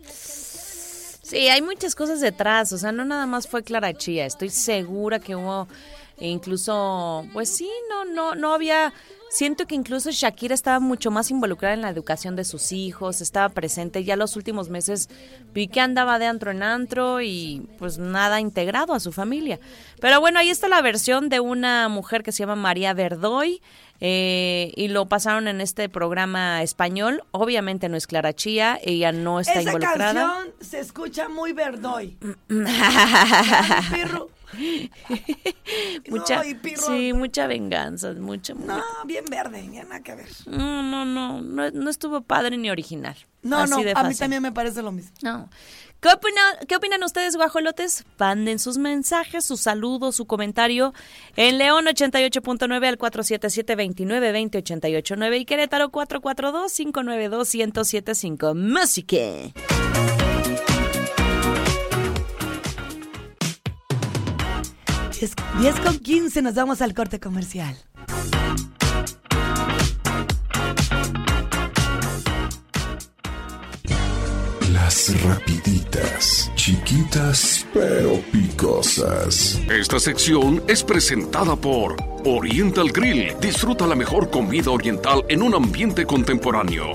[0.10, 5.20] Sí, hay muchas cosas detrás, o sea, no nada más fue Clara Chía, estoy segura
[5.20, 5.68] que hubo
[6.18, 8.94] e incluso, pues sí, no, no, no había,
[9.30, 13.50] siento que incluso Shakira estaba mucho más involucrada en la educación de sus hijos, estaba
[13.50, 15.10] presente, ya los últimos meses
[15.54, 19.60] vi que andaba de antro en antro y pues nada integrado a su familia.
[20.00, 23.62] Pero bueno, ahí está la versión de una mujer que se llama María Verdoy,
[24.02, 27.24] eh, y lo pasaron en este programa español.
[27.32, 30.14] Obviamente no es Clara Chía, ella no está Esa involucrada.
[30.14, 32.18] canción se escucha muy verdoy.
[36.10, 40.28] Mucha, No, sí, mucha venganza, mucha, No, bien verde, ya nada que ver.
[40.48, 43.16] no, no, no, no, no estuvo padre ni original.
[43.42, 45.12] No, Así no, de a mí también me parece lo mismo.
[45.22, 45.50] No.
[46.02, 48.04] ¿Qué, opina- ¿Qué opinan ustedes, guajolotes?
[48.20, 50.94] Manden sus mensajes, sus saludos, su comentario
[51.36, 58.56] en León 88.9 al 477-2920-889 y Querétaro 442-592-1075.
[58.56, 59.18] Música.
[65.20, 67.76] 10, 10 con 15 nos vamos al corte comercial.
[74.74, 79.60] Las rapiditas, chiquitas pero picosas.
[79.70, 83.36] Esta sección es presentada por Oriental Grill.
[83.40, 86.92] Disfruta la mejor comida oriental en un ambiente contemporáneo.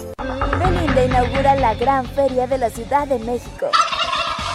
[0.58, 3.70] Belinda inaugura la gran feria de la Ciudad de México.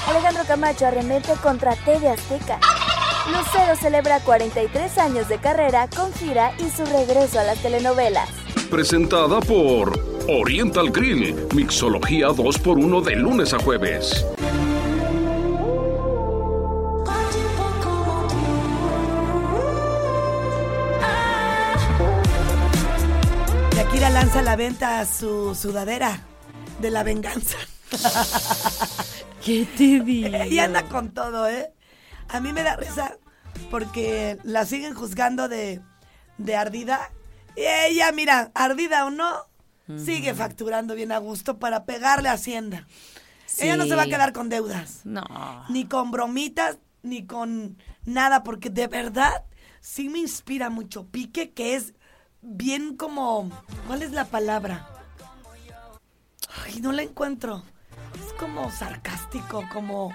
[0.07, 2.59] Alejandro Camacho arremete contra TV Azteca.
[3.27, 8.29] Lucero celebra 43 años de carrera con gira y su regreso a las telenovelas.
[8.69, 11.35] Presentada por Oriental Grill.
[11.55, 14.25] Mixología 2x1 de lunes a jueves.
[23.75, 26.21] Shakira lanza a la venta su sudadera
[26.79, 27.57] de la venganza.
[29.43, 30.37] ¿Qué te digo?
[30.49, 31.74] Y anda con todo, ¿eh?
[32.29, 33.17] A mí me da risa
[33.69, 35.81] porque la siguen juzgando de,
[36.37, 37.11] de ardida.
[37.55, 39.45] Y ella, mira, ardida o no,
[39.97, 42.87] sigue facturando bien a gusto para pegarle a Hacienda.
[43.59, 45.01] Ella no se va a quedar con deudas.
[45.05, 45.23] No.
[45.69, 49.45] Ni con bromitas, ni con nada, porque de verdad
[49.79, 51.07] sí me inspira mucho.
[51.07, 51.93] Pique, que es
[52.41, 53.49] bien como.
[53.87, 54.89] ¿Cuál es la palabra?
[56.65, 57.63] Ay, no la encuentro.
[58.15, 60.11] Es como sarcástico, como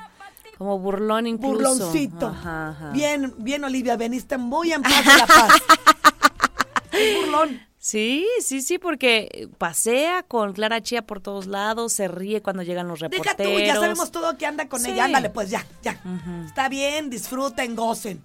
[0.60, 1.54] Como burlón incluso.
[1.54, 2.26] burloncito.
[2.26, 2.90] Ajá, ajá.
[2.90, 5.52] Bien, bien, Olivia, veniste muy en paz de la paz.
[6.92, 7.66] Es burlón.
[7.78, 12.88] Sí, sí, sí, porque pasea con Clara Chía por todos lados, se ríe cuando llegan
[12.88, 13.54] los Deja reporteros.
[13.54, 14.90] tú, ya sabemos todo que anda con Sí.
[14.90, 15.06] ella.
[15.06, 15.98] Ándale, pues ya, ya.
[16.44, 18.22] Está bien, disfruten, gocen.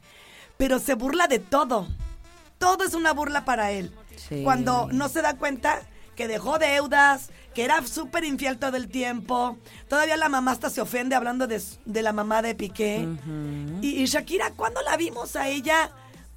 [0.57, 1.87] Pero se burla de todo.
[2.57, 3.91] Todo es una burla para él.
[4.17, 4.41] Sí.
[4.43, 5.83] Cuando no se da cuenta
[6.17, 9.57] que dejó deudas, que era súper infiel todo el tiempo.
[9.87, 13.07] Todavía la mamá hasta se ofende hablando de, de la mamá de Piqué.
[13.81, 15.89] y, y Shakira, ¿cuándo la vimos a ella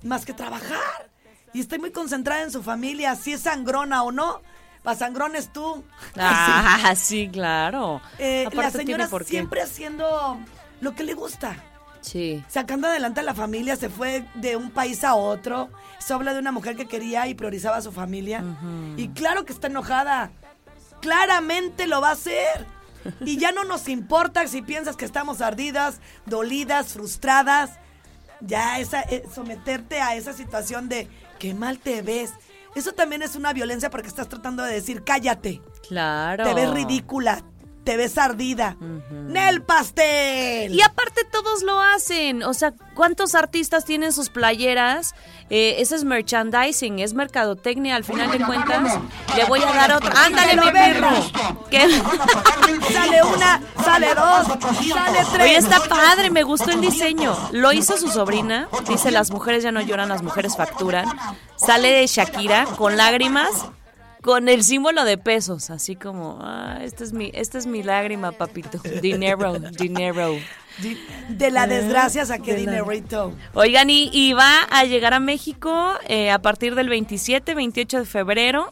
[0.05, 1.11] más que trabajar?
[1.53, 4.41] Y estoy muy concentrada en su familia, si es sangrona o no.
[4.85, 5.85] Pa' sangrones tú.
[6.17, 8.01] Ah, sí, claro.
[8.19, 10.39] Eh, la señora siempre haciendo
[10.81, 11.57] lo que le gusta.
[12.01, 12.43] Sí.
[12.49, 15.69] Sacando adelante a la familia, se fue de un país a otro.
[15.99, 18.45] Se habla de una mujer que quería y priorizaba a su familia.
[18.97, 20.31] Y claro que está enojada.
[21.01, 22.67] Claramente lo va a hacer.
[23.21, 27.79] Y ya no nos importa si piensas que estamos ardidas, dolidas, frustradas.
[28.41, 31.09] Ya esa, eh, someterte a esa situación de
[31.39, 32.33] qué mal te ves.
[32.75, 35.61] Eso también es una violencia porque estás tratando de decir cállate.
[35.89, 36.45] Claro.
[36.45, 37.43] Te ves ridícula.
[37.89, 38.77] Te ves ardida.
[39.11, 40.75] ¡Nel pastel!
[40.75, 42.43] Y aparte todos lo hacen.
[42.43, 45.15] O sea, ¿cuántos artistas tienen sus playeras?
[45.49, 47.97] Eh, ese es merchandising, es mercadotecnia.
[47.97, 48.99] Al final de cuentas,
[49.35, 50.13] le voy a dar otro.
[50.15, 51.09] ¡Ándale, mi perro!
[51.71, 51.89] ¿Qué?
[52.93, 54.47] Sale una, sale dos,
[54.87, 55.43] sale tres.
[55.43, 57.35] Oye, está padre, me gustó el diseño.
[57.53, 58.69] Lo hizo su sobrina.
[58.87, 61.07] Dice, las mujeres ya no lloran, las mujeres facturan.
[61.57, 63.49] Sale de Shakira con lágrimas,
[64.29, 65.71] con el símbolo de pesos.
[65.71, 68.79] Así como, ah, esta es mi, esta es mi lágrima, papito.
[69.01, 70.35] Dinero, dinero.
[71.31, 73.33] De la desgracia saqué De la- dinerito.
[73.55, 78.05] Oigan, y, y va a llegar a México eh, a partir del 27, 28 de
[78.05, 78.69] febrero.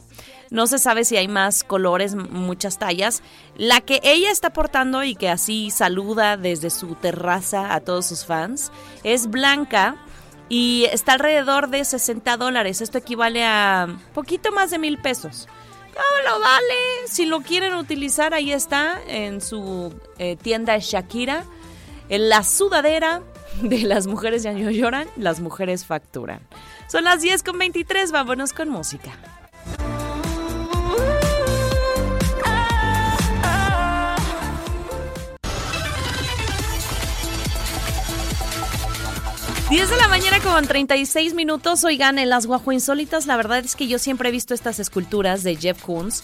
[0.51, 3.23] No se sabe si hay más colores, muchas tallas.
[3.55, 8.25] La que ella está portando y que así saluda desde su terraza a todos sus
[8.25, 8.71] fans
[9.03, 9.95] es blanca
[10.49, 12.81] y está alrededor de 60 dólares.
[12.81, 15.47] Esto equivale a poquito más de mil pesos.
[15.95, 16.75] No lo vale.
[17.07, 21.43] Si lo quieren utilizar, ahí está en su eh, tienda Shakira.
[22.09, 23.21] En la sudadera
[23.61, 26.39] de las mujeres ya no lloran, las mujeres facturan.
[26.87, 29.11] Son las 10 con 23, vámonos con música.
[39.69, 41.83] Diez de la mañana con 36 minutos.
[41.83, 45.43] Oigan, en las Guajo Insólitas, la verdad es que yo siempre he visto estas esculturas
[45.43, 46.23] de Jeff Koons,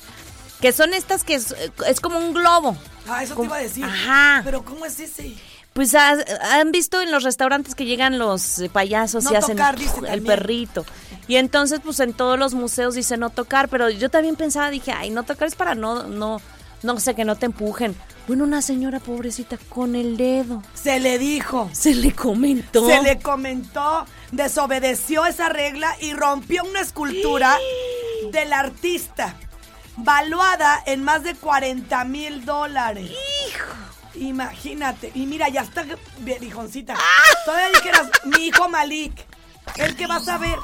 [0.62, 1.54] que son estas que es,
[1.86, 2.78] es como un globo.
[3.08, 3.84] Ah, eso te Como- iba a decir.
[3.84, 4.42] Ajá.
[4.46, 5.34] Pero ¿cómo es ese?
[5.74, 6.16] Pues ha-
[6.54, 10.06] han visto en los restaurantes que llegan los payasos No y hacen tocar, dice el
[10.06, 10.24] también.
[10.26, 10.86] perrito.
[11.28, 14.92] Y entonces, pues en todos los museos dice no tocar, pero yo también pensaba, dije,
[14.94, 16.40] ay, no tocar es para no, no,
[16.82, 17.96] no sé, que no te empujen.
[18.28, 20.64] Bueno, una señora pobrecita con el dedo.
[20.74, 21.70] Se le dijo.
[21.74, 22.88] Se le comentó.
[22.88, 27.58] Se le comentó, desobedeció esa regla y rompió una escultura
[28.32, 29.36] del artista,
[29.98, 33.12] valuada en más de 40 mil dólares.
[33.12, 33.66] Hijo.
[34.16, 35.12] Imagínate.
[35.16, 35.86] Y mira, ya está
[36.20, 36.96] viejoncita.
[37.46, 39.14] Todavía dijeras, mi hijo Malik.
[39.76, 40.58] El que va a saber.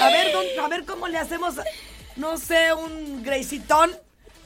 [0.00, 1.54] A ver, don- a ver cómo le hacemos,
[2.16, 3.90] no sé, un Gracitón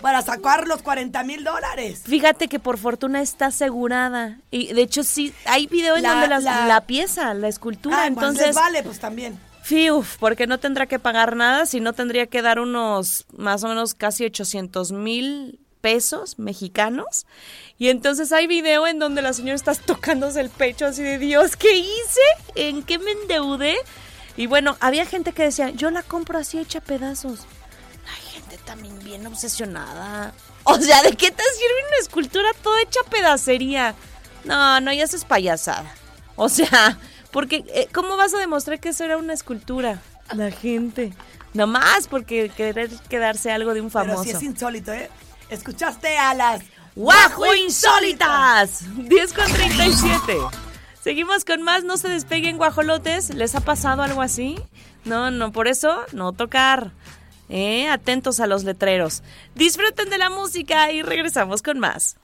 [0.05, 2.03] para sacar los 40 mil dólares.
[2.05, 4.39] Fíjate que por fortuna está asegurada.
[4.51, 8.03] Y de hecho sí, hay video en La- donde las- la- la, pieza, la escultura.
[8.03, 9.41] Ah, entonces, les vale, pues también.
[9.63, 13.95] fiuf, porque no tendrá que pagar nada, sino tendría que dar unos más o menos
[13.95, 17.25] casi 800 mil pesos mexicanos.
[17.79, 21.57] Y entonces hay video en donde la señora está tocándose el pecho así de Dios,
[21.57, 22.21] ¿qué hice?
[22.57, 23.75] ¿En qué me endeudé?
[24.37, 27.47] Y bueno, había gente que decía, yo la compro así hecha pedazos.
[28.65, 30.33] También bien obsesionada.
[30.67, 33.95] O sea, ¿de qué te sirve una escultura toda hecha pedacería?
[34.45, 35.95] No, no, ya es payasada.
[36.37, 36.97] O sea,
[37.31, 40.01] porque eh, ¿cómo vas a demostrar que eso era una escultura?
[40.33, 41.13] La gente.
[41.53, 44.25] Nomás porque querer quedarse algo de un Pero famoso.
[44.25, 45.11] sí es insólito, ¿eh?
[45.51, 46.63] Escuchaste a las
[46.97, 48.85] ¡Guajo Insólitas!
[48.97, 50.39] 10 con 37.
[51.03, 53.35] Seguimos con más, no se despeguen guajolotes.
[53.35, 54.59] ¿Les ha pasado algo así?
[55.05, 56.93] No, no, por eso no tocar.
[57.49, 59.23] Eh, atentos a los letreros.
[59.55, 62.17] Disfruten de la música y regresamos con más.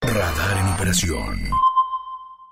[0.00, 1.50] Radar en operación.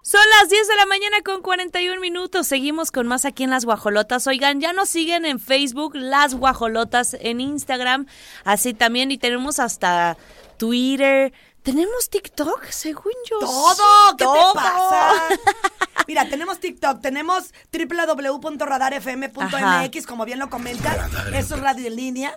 [0.03, 2.46] Son las 10 de la mañana con 41 minutos.
[2.46, 4.27] Seguimos con más aquí en Las Guajolotas.
[4.27, 8.07] Oigan, ya nos siguen en Facebook, Las Guajolotas, en Instagram,
[8.44, 9.11] así también.
[9.12, 10.16] Y tenemos hasta
[10.57, 11.33] Twitter.
[11.62, 12.64] ¿Tenemos TikTok?
[12.70, 13.38] Según yo.
[13.40, 14.16] ¡Todo!
[14.16, 14.53] ¿Qué Todo.
[14.53, 15.12] te pasa?
[16.11, 20.92] Mira, tenemos TikTok, tenemos www.radarfm.mx, como bien lo comenta.
[20.92, 22.37] Radar Eso es radio en línea,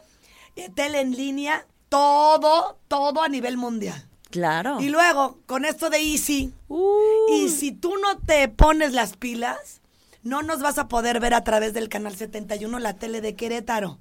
[0.56, 4.08] eh, tele en línea, todo, todo a nivel mundial.
[4.30, 4.80] Claro.
[4.80, 9.82] Y luego, con esto de Easy, Uh, y si tú no te pones las pilas,
[10.22, 13.98] no nos vas a poder ver a través del canal 71, la tele de Querétaro.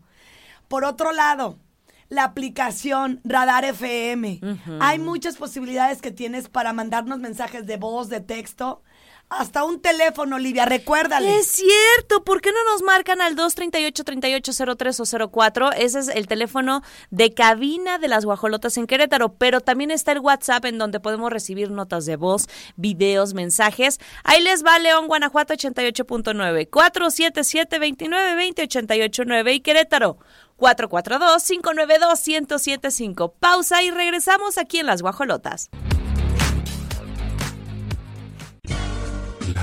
[0.68, 1.56] Por otro lado,
[2.10, 4.38] la aplicación Radar FM.
[4.80, 8.82] Hay muchas posibilidades que tienes para mandarnos mensajes de voz, de texto,
[9.38, 11.38] hasta un teléfono, Olivia, recuérdale.
[11.38, 15.72] Es cierto, ¿por qué no nos marcan al 238-3803 o 04?
[15.72, 20.20] Ese es el teléfono de cabina de las guajolotas en Querétaro, pero también está el
[20.20, 23.98] WhatsApp en donde podemos recibir notas de voz, videos, mensajes.
[24.24, 30.18] Ahí les va León, Guanajuato 88.9, 477-2920-889 y Querétaro
[30.58, 33.32] 442-592-1075.
[33.40, 35.70] Pausa y regresamos aquí en las guajolotas.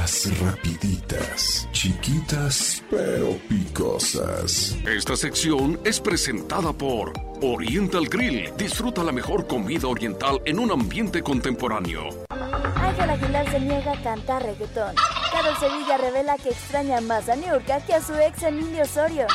[0.01, 4.77] Las rapiditas, chiquitas pero picosas.
[4.87, 8.49] Esta sección es presentada por Oriental Grill.
[8.57, 12.03] Disfruta la mejor comida oriental en un ambiente contemporáneo.
[12.29, 14.95] Ángel Aguilar se niega a cantar reggaetón.
[15.33, 19.27] Carol Sevilla revela que extraña más a Niurka que a su ex Emilio Osorio.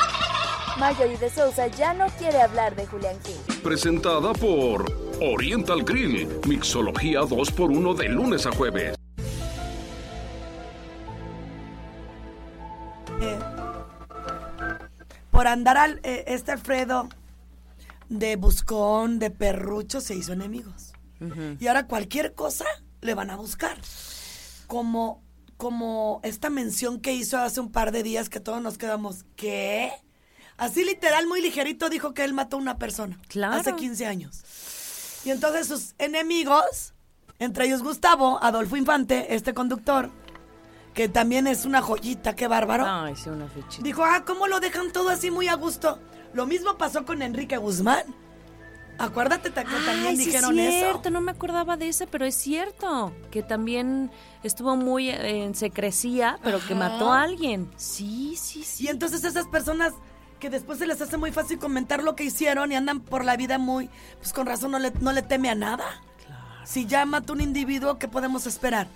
[0.79, 3.61] Marjorie de Sousa ya no quiere hablar de Julián Gil.
[3.61, 6.27] Presentada por Oriental Grill.
[6.47, 8.95] Mixología 2x1 de lunes a jueves.
[13.21, 13.39] Eh,
[15.31, 17.09] por andar al, eh, este Alfredo
[18.09, 20.93] de buscón, de perrucho, se hizo enemigos.
[21.59, 22.65] Y ahora cualquier cosa
[23.01, 23.77] le van a buscar.
[24.67, 25.23] Como,
[25.57, 29.91] como esta mención que hizo hace un par de días que todos nos quedamos, ¿qué?
[30.57, 33.19] Así literal, muy ligerito, dijo que él mató a una persona.
[33.27, 33.55] Claro.
[33.55, 34.43] Hace 15 años.
[35.25, 36.93] Y entonces sus enemigos,
[37.39, 40.11] entre ellos Gustavo, Adolfo Infante, este conductor,
[40.95, 42.85] que también es una joyita, qué bárbaro.
[42.87, 43.83] Ay, sí, una fichita.
[43.83, 45.99] Dijo, ah, ¿cómo lo dejan todo así muy a gusto?
[46.33, 48.05] Lo mismo pasó con Enrique Guzmán.
[48.97, 50.85] Acuérdate que también Ay, sí dijeron es eso.
[50.85, 54.09] cierto, no me acordaba de ese, pero es cierto que también
[54.41, 57.69] estuvo muy en secrecía, pero que mató a alguien.
[57.75, 58.85] Sí, sí, sí.
[58.85, 59.91] Y entonces esas personas
[60.39, 63.35] que después se les hace muy fácil comentar lo que hicieron y andan por la
[63.35, 63.89] vida muy,
[64.19, 65.85] pues con razón no le, no le teme a nada.
[66.63, 68.87] Si ya mató un individuo, ¿qué podemos esperar?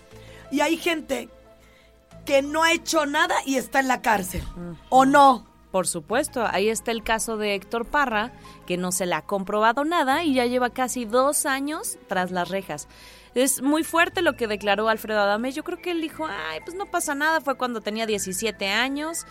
[0.50, 1.30] Y hay gente
[2.30, 4.44] que no ha hecho nada y está en la cárcel.
[4.90, 5.48] ¿O no?
[5.72, 8.32] Por supuesto, ahí está el caso de Héctor Parra,
[8.68, 12.50] que no se le ha comprobado nada y ya lleva casi dos años tras las
[12.50, 12.88] rejas.
[13.34, 15.52] Es muy fuerte lo que declaró Alfredo Adame.
[15.52, 19.26] Yo creo que él dijo, ay, pues no pasa nada, fue cuando tenía 17 años.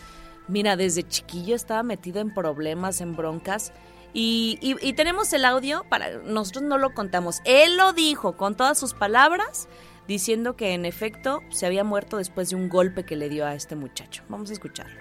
[0.49, 3.72] Mira, desde chiquillo estaba metido en problemas, en broncas.
[4.12, 7.40] Y, y- y tenemos el audio, para nosotros no lo contamos.
[7.44, 9.68] Él lo dijo con todas sus palabras,
[10.09, 13.54] diciendo que en efecto se había muerto después de un golpe que le dio a
[13.54, 14.24] este muchacho.
[14.28, 15.00] Vamos a escucharlo.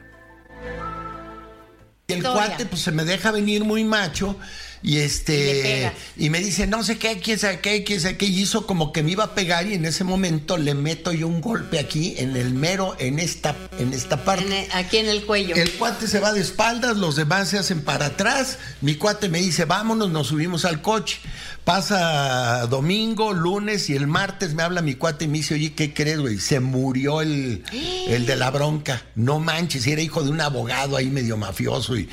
[2.08, 4.36] el cuate pues se me deja venir muy macho
[4.84, 8.42] y este y, me dice no sé qué quién sabe qué quién sabe qué y
[8.42, 11.42] hizo como que me iba a pegar y en ese momento le meto yo un
[11.42, 15.72] golpe aquí en el mero en esta en esta parte aquí en el cuello el
[15.74, 19.66] cuate se va de espaldas los demás se hacen para atrás mi cuate me dice
[19.66, 21.20] vámonos nos subimos al coche
[21.68, 25.94] Pasa domingo, lunes y el martes me habla mi cuate y me dice, oye, ¿qué
[25.94, 26.40] crees, güey?
[26.40, 27.62] Se murió el,
[28.08, 29.04] el de la bronca.
[29.16, 32.08] No manches, era hijo de un abogado ahí medio mafioso y,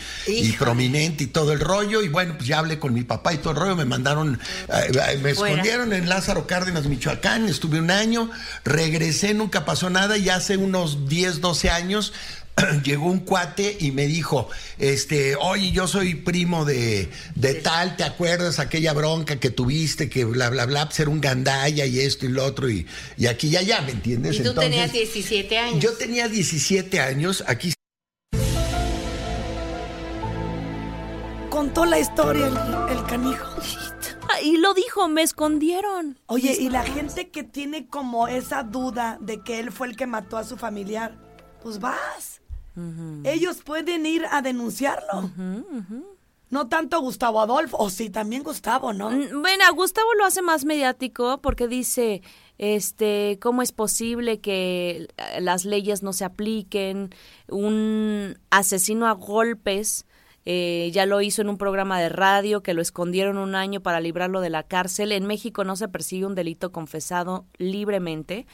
[0.58, 2.02] prominente y todo el rollo.
[2.02, 3.76] Y bueno, pues ya hablé con mi papá y todo el rollo.
[3.76, 7.48] Me mandaron, eh, eh, me escondieron en Lázaro Cárdenas, Michoacán.
[7.48, 8.30] Estuve un año,
[8.64, 12.12] regresé, nunca pasó nada y hace unos 10, 12 años
[12.84, 14.48] llegó un cuate y me dijo,
[14.78, 20.24] este, oye, yo soy primo de, de tal, ¿te acuerdas aquella bronca que tuviste, que
[20.24, 22.86] bla, bla, bla, ser pues un gandalla y esto y lo otro, y,
[23.16, 24.36] y aquí ya, ya, ¿me entiendes?
[24.38, 25.80] Y tú tenías 17 años.
[25.80, 27.72] Yo tenía 17 años, aquí...
[31.54, 33.46] Contó la historia el, el canijo.
[34.42, 36.18] Y lo dijo, me escondieron.
[36.26, 40.08] Oye, y la gente que tiene como esa duda de que él fue el que
[40.08, 41.16] mató a su familiar,
[41.62, 42.42] pues vas.
[43.22, 45.30] Ellos pueden ir a denunciarlo.
[46.50, 49.10] No tanto Gustavo Adolfo, o sí, también Gustavo, ¿no?
[49.10, 52.22] Mm, bueno, Gustavo lo hace más mediático porque dice,
[52.58, 55.06] este, ¿cómo es posible que
[55.38, 57.14] las leyes no se apliquen?
[57.48, 60.04] Un asesino a golpes,
[60.44, 64.00] eh, ya lo hizo en un programa de radio que lo escondieron un año para
[64.00, 65.12] librarlo de la cárcel.
[65.12, 68.46] En México no se persigue un delito confesado libremente.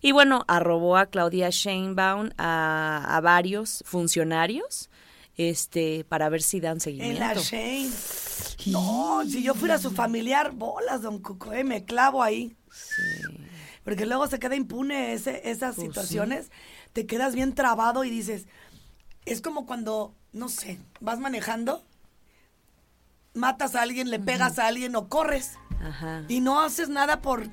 [0.00, 4.90] Y bueno, arrobó a Claudia Sheinbaum a, a varios funcionarios
[5.36, 7.22] este para ver si dan seguimiento.
[7.22, 7.90] En la Shane.
[8.66, 12.56] No, si yo fuera su familiar, bolas, don Cuco, eh, me clavo ahí.
[12.70, 13.02] Sí.
[13.84, 16.50] Porque luego se queda impune ese, esas pues situaciones,
[16.92, 18.46] te quedas bien trabado y dices,
[19.26, 21.82] es como cuando, no sé, vas manejando,
[23.32, 26.24] matas a alguien, le pegas a alguien o corres Ajá.
[26.28, 27.48] y no haces nada por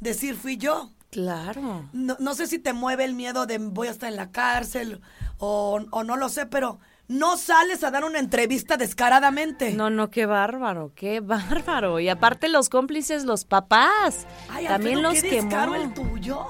[0.00, 0.90] decir fui yo.
[1.10, 1.88] Claro.
[1.92, 5.02] No, sé si te mueve el miedo de voy a estar en la cárcel
[5.36, 9.72] o, no lo sé, pero no sales a dar una entrevista descaradamente.
[9.74, 12.00] No, no, qué bárbaro, qué bárbaro.
[12.00, 14.26] Y aparte los cómplices, los papás.
[14.48, 16.46] Ay, también los qué descaro el tuyo.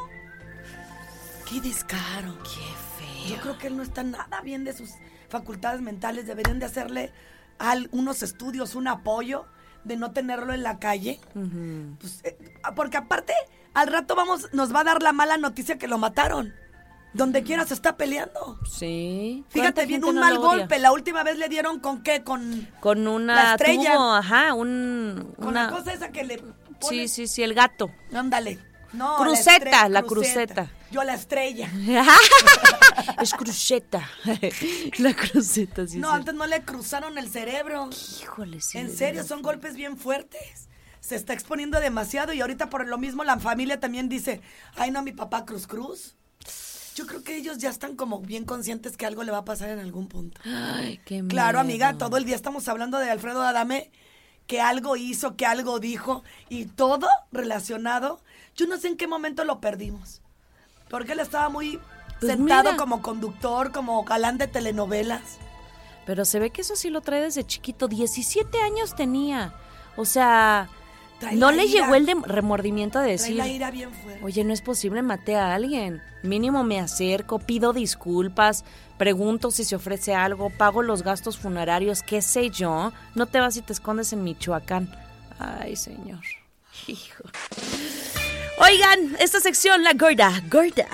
[1.50, 2.38] Qué descaro.
[2.44, 2.60] Qué
[2.98, 3.36] feo.
[3.36, 4.92] Yo creo que él no está nada bien de sus
[5.32, 6.26] facultades mentales.
[6.26, 7.12] Deberían de hacerle
[7.90, 9.46] unos estudios, un apoyo
[9.82, 11.18] de no tenerlo en la calle.
[11.98, 12.36] Pues, eh,
[12.76, 13.32] porque aparte
[13.74, 16.54] al rato vamos, nos va a dar la mala noticia que lo mataron.
[17.14, 18.58] Donde quiera se está peleando.
[18.70, 19.44] Sí.
[19.50, 20.78] Fíjate bien, un mal golpe.
[20.78, 22.22] La última vez le dieron con qué?
[22.22, 24.16] Con, con una estrella.
[24.16, 25.64] ajá, un, con una...
[25.64, 26.42] la cosa esa que le
[26.80, 27.90] Sí, sí, sí, el gato.
[28.14, 28.58] Ándale.
[28.92, 30.70] No, cruceta, la, cruceta.
[30.90, 31.70] Yo la estrella.
[33.22, 34.08] es cruceta.
[34.98, 35.98] la cruceta, sí.
[35.98, 37.88] No, antes no le cruzaron el cerebro.
[38.20, 38.78] Híjole, sí.
[38.78, 40.68] En serio, son golpes bien fuertes
[41.02, 44.40] se está exponiendo demasiado y ahorita por lo mismo la familia también dice,
[44.76, 46.14] ay no, mi papá Cruz Cruz.
[46.94, 49.70] Yo creo que ellos ya están como bien conscientes que algo le va a pasar
[49.70, 50.40] en algún punto.
[50.44, 53.90] Ay, qué Claro, amiga, todo el día estamos hablando de Alfredo Adame,
[54.46, 58.20] que algo hizo, que algo dijo, y todo relacionado.
[58.54, 60.20] Yo no sé en qué momento lo perdimos.
[60.88, 61.80] Porque él estaba muy
[62.20, 65.38] pues sentado como conductor, como galán de telenovelas.
[66.04, 67.88] Pero se ve que eso sí lo trae desde chiquito.
[67.88, 69.54] 17 años tenía.
[69.96, 70.68] O sea,
[71.34, 73.40] no le llegó el remordimiento de decir,
[74.22, 76.02] oye, no es posible, maté a alguien.
[76.22, 78.64] Mínimo me acerco, pido disculpas,
[78.98, 82.92] pregunto si se ofrece algo, pago los gastos funerarios, qué sé yo.
[83.14, 84.90] No te vas y te escondes en Michoacán.
[85.38, 86.20] Ay, señor.
[86.86, 87.24] Hijo.
[88.58, 90.86] Oigan, esta sección, la gorda, gorda.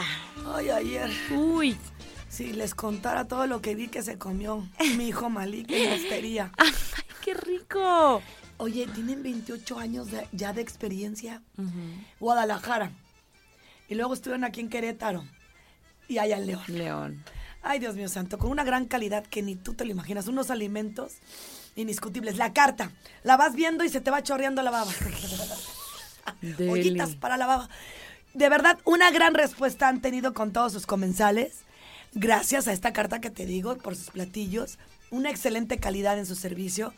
[0.55, 1.11] Ay, ayer.
[1.37, 1.77] Uy.
[2.29, 4.67] Si les contara todo lo que vi que se comió
[4.97, 6.53] mi hijo Malik en la hostería.
[6.57, 6.73] Ay,
[7.25, 8.23] qué rico.
[8.59, 11.43] Oye, tienen 28 años ya de experiencia.
[12.21, 12.93] Guadalajara.
[13.89, 15.25] Y luego estuvieron aquí en Querétaro.
[16.09, 16.63] Y allá en León.
[16.69, 17.25] León.
[17.63, 20.27] Ay, Dios mío santo, con una gran calidad que ni tú te lo imaginas.
[20.27, 21.15] Unos alimentos
[21.77, 22.37] indiscutibles.
[22.37, 22.91] La carta.
[23.23, 24.93] La vas viendo y se te va chorreando la baba.
[26.69, 27.69] Ollitas para la baba.
[28.35, 31.63] De verdad, una gran respuesta han tenido con todos sus comensales.
[32.13, 34.79] Gracias a esta carta que te digo, por sus platillos.
[35.11, 36.93] Una excelente calidad en su servicio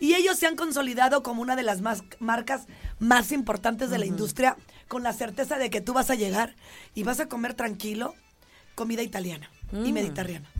[0.00, 2.66] y ellos se han consolidado como una de las más, marcas
[2.98, 4.56] más importantes de la industria,
[4.88, 6.54] con la certeza de que tú vas a llegar
[6.94, 8.14] y vas a comer tranquilo
[8.74, 9.94] comida italiana y mm.
[9.94, 10.50] mediterránea.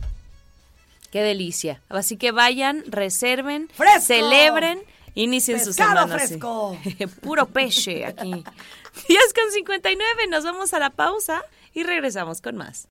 [1.11, 1.81] Qué delicia.
[1.89, 3.69] Así que vayan, reserven,
[4.01, 4.79] celebren,
[5.13, 6.11] inicien sus semanas.
[6.11, 6.77] fresco!
[7.21, 8.31] Puro peche aquí.
[8.31, 8.43] 10
[9.33, 12.87] con 59, nos vamos a la pausa y regresamos con más.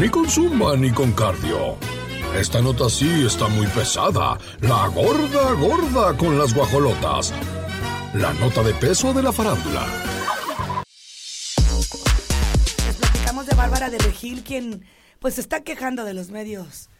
[0.00, 1.78] Ni con zumba ni con cardio
[2.38, 4.36] Esta nota sí está muy pesada.
[4.60, 7.32] La gorda gorda con las guajolotas.
[8.12, 9.86] La nota de peso de la farándula.
[12.86, 14.84] Les platicamos de Bárbara de Regil, quien
[15.18, 16.90] pues se está quejando de los medios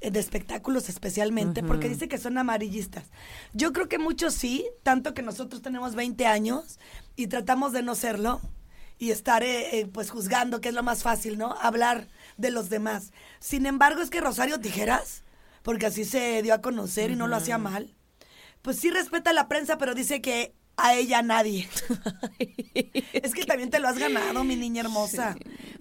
[0.00, 3.04] eh, de espectáculos especialmente, porque dice que son amarillistas.
[3.52, 6.80] Yo creo que muchos sí, tanto que nosotros tenemos 20 años
[7.14, 8.40] y tratamos de no serlo
[8.98, 11.54] y estar eh, eh, pues juzgando, que es lo más fácil, ¿no?
[11.60, 13.12] Hablar de los demás.
[13.40, 15.22] Sin embargo, es que Rosario Tijeras,
[15.62, 17.94] porque así se dio a conocer y no lo hacía mal,
[18.62, 21.68] pues sí respeta a la prensa, pero dice que a ella nadie.
[23.12, 25.36] es que también te lo has ganado, mi niña hermosa.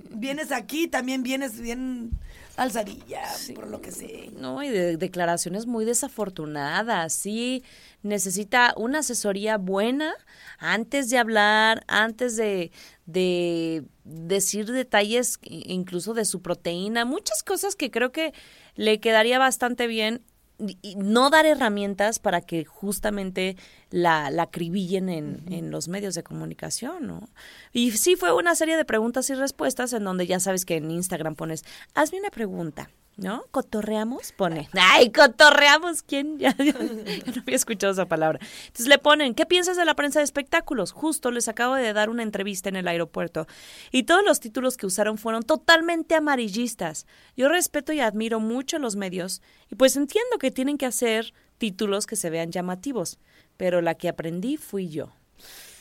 [0.09, 2.11] Vienes aquí, también vienes bien
[2.55, 3.23] alzadilla,
[3.55, 4.29] por lo que sé.
[4.37, 7.13] No, y de declaraciones muy desafortunadas.
[7.13, 7.63] Sí,
[8.01, 10.13] necesita una asesoría buena
[10.59, 12.71] antes de hablar, antes de,
[13.05, 18.33] de decir detalles incluso de su proteína, muchas cosas que creo que
[18.75, 20.23] le quedaría bastante bien
[20.81, 23.57] y no dar herramientas para que justamente
[23.89, 27.29] la, la acribillen en, en, los medios de comunicación, ¿no?
[27.71, 30.91] Y sí fue una serie de preguntas y respuestas en donde ya sabes que en
[30.91, 33.45] Instagram pones, hazme una pregunta, ¿no?
[33.51, 34.31] ¿Cotorreamos?
[34.31, 34.69] Pone.
[34.79, 36.01] ¡Ay, cotorreamos!
[36.03, 36.37] ¿Quién?
[36.43, 36.73] Ya, ya,
[37.35, 38.39] no había escuchado esa palabra.
[38.65, 40.91] Entonces le ponen, ¿qué piensas de la prensa de espectáculos?
[40.91, 43.47] Justo les acabo de dar una entrevista en el aeropuerto
[43.91, 47.05] y todos los títulos que usaron fueron totalmente amarillistas.
[47.37, 52.07] Yo respeto y admiro mucho los medios y pues entiendo que tienen que hacer títulos
[52.07, 53.19] que se vean llamativos,
[53.55, 55.13] pero la que aprendí fui yo.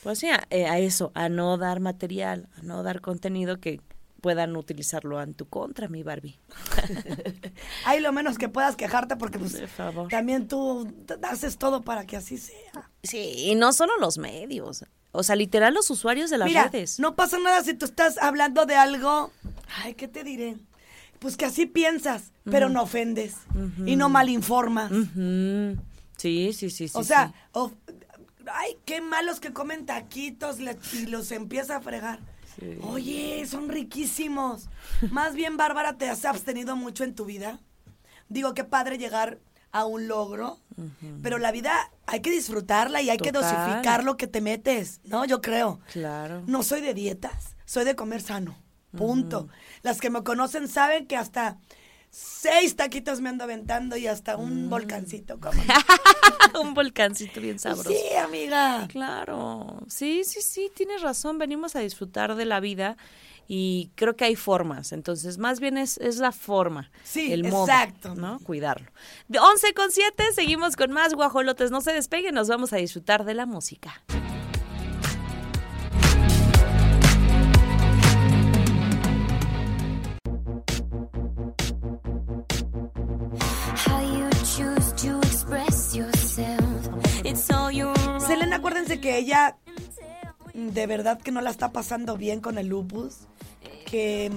[0.03, 3.81] Pues sí, a, a eso, a no dar material, a no dar contenido que
[4.23, 6.39] puedan utilizarlo en tu contra, mi Barbie.
[7.85, 10.09] Hay lo menos que puedas quejarte porque pues, favor.
[10.09, 10.91] también tú
[11.23, 12.89] haces todo para que así sea.
[13.03, 13.19] Sí,
[13.51, 14.85] y no solo los medios.
[15.11, 16.99] O sea, literal los usuarios de las Mira, redes.
[17.01, 19.31] no pasa nada si tú estás hablando de algo,
[19.83, 20.57] ay, ¿qué te diré?
[21.19, 23.35] Pues que así piensas, pero no ofendes
[23.85, 24.91] y no malinformas.
[26.17, 26.93] Sí, sí, sí, sí.
[26.95, 27.35] o sea, sí.
[27.53, 27.73] of-
[28.53, 32.21] ay, qué malos que comen taquitos y los empieza a fregar.
[32.83, 34.69] Oye, son riquísimos.
[35.11, 37.61] Más bien, Bárbara, ¿te has abstenido mucho en tu vida?
[38.29, 39.39] Digo, qué padre llegar
[39.73, 40.61] a un logro,
[41.23, 45.25] pero la vida hay que disfrutarla y hay que dosificar lo que te metes, ¿no?
[45.25, 45.81] Yo creo.
[45.93, 46.43] Claro.
[46.47, 48.57] No soy de dietas, soy de comer sano.
[48.97, 49.49] Punto.
[49.83, 51.59] Las que me conocen saben que hasta
[52.13, 55.41] seis taquitos me ando aventando y hasta un volcancito.
[55.41, 56.61] ¿cómo no?
[56.61, 57.91] Un volcancito bien sabroso.
[57.91, 58.87] Sí, amiga.
[58.89, 62.99] Claro, sí, sí, sí, tienes razón, venimos a disfrutar de la vida
[63.49, 67.65] y creo que hay formas, entonces más bien es, es la forma, Sí, el modo,
[67.65, 68.15] exacto.
[68.15, 68.39] ¿no?
[68.41, 68.91] Cuidarlo.
[69.29, 73.25] De 11 con 7, seguimos con más guajolotes, no se despeguen, nos vamos a disfrutar
[73.25, 74.03] de la música.
[88.73, 89.57] Acuérdense que ella
[90.55, 93.27] de verdad que no la está pasando bien con el lupus,
[93.85, 94.31] que,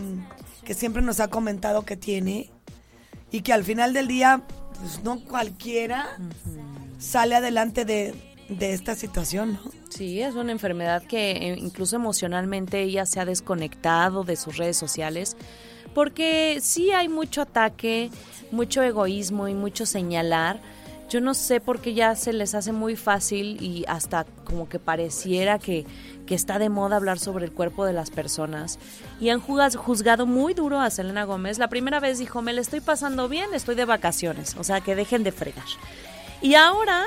[0.65, 2.51] que siempre nos ha comentado que tiene
[3.31, 4.43] y que al final del día,
[4.77, 6.17] pues no cualquiera
[6.99, 8.13] sale adelante de,
[8.49, 9.71] de esta situación, ¿no?
[9.89, 14.75] Sí, es una enfermedad que eh, incluso emocionalmente ella se ha desconectado de sus redes
[14.75, 15.37] sociales
[15.93, 18.11] porque sí hay mucho ataque,
[18.51, 20.59] mucho egoísmo y mucho señalar.
[21.09, 24.79] Yo no sé por qué ya se les hace muy fácil y hasta como que
[24.79, 25.85] pareciera que,
[26.25, 28.79] que está de moda hablar sobre el cuerpo de las personas.
[29.19, 31.59] Y han juzgado muy duro a Selena Gómez.
[31.59, 34.55] La primera vez dijo, me la estoy pasando bien, estoy de vacaciones.
[34.57, 35.65] O sea, que dejen de fregar.
[36.41, 37.05] Y ahora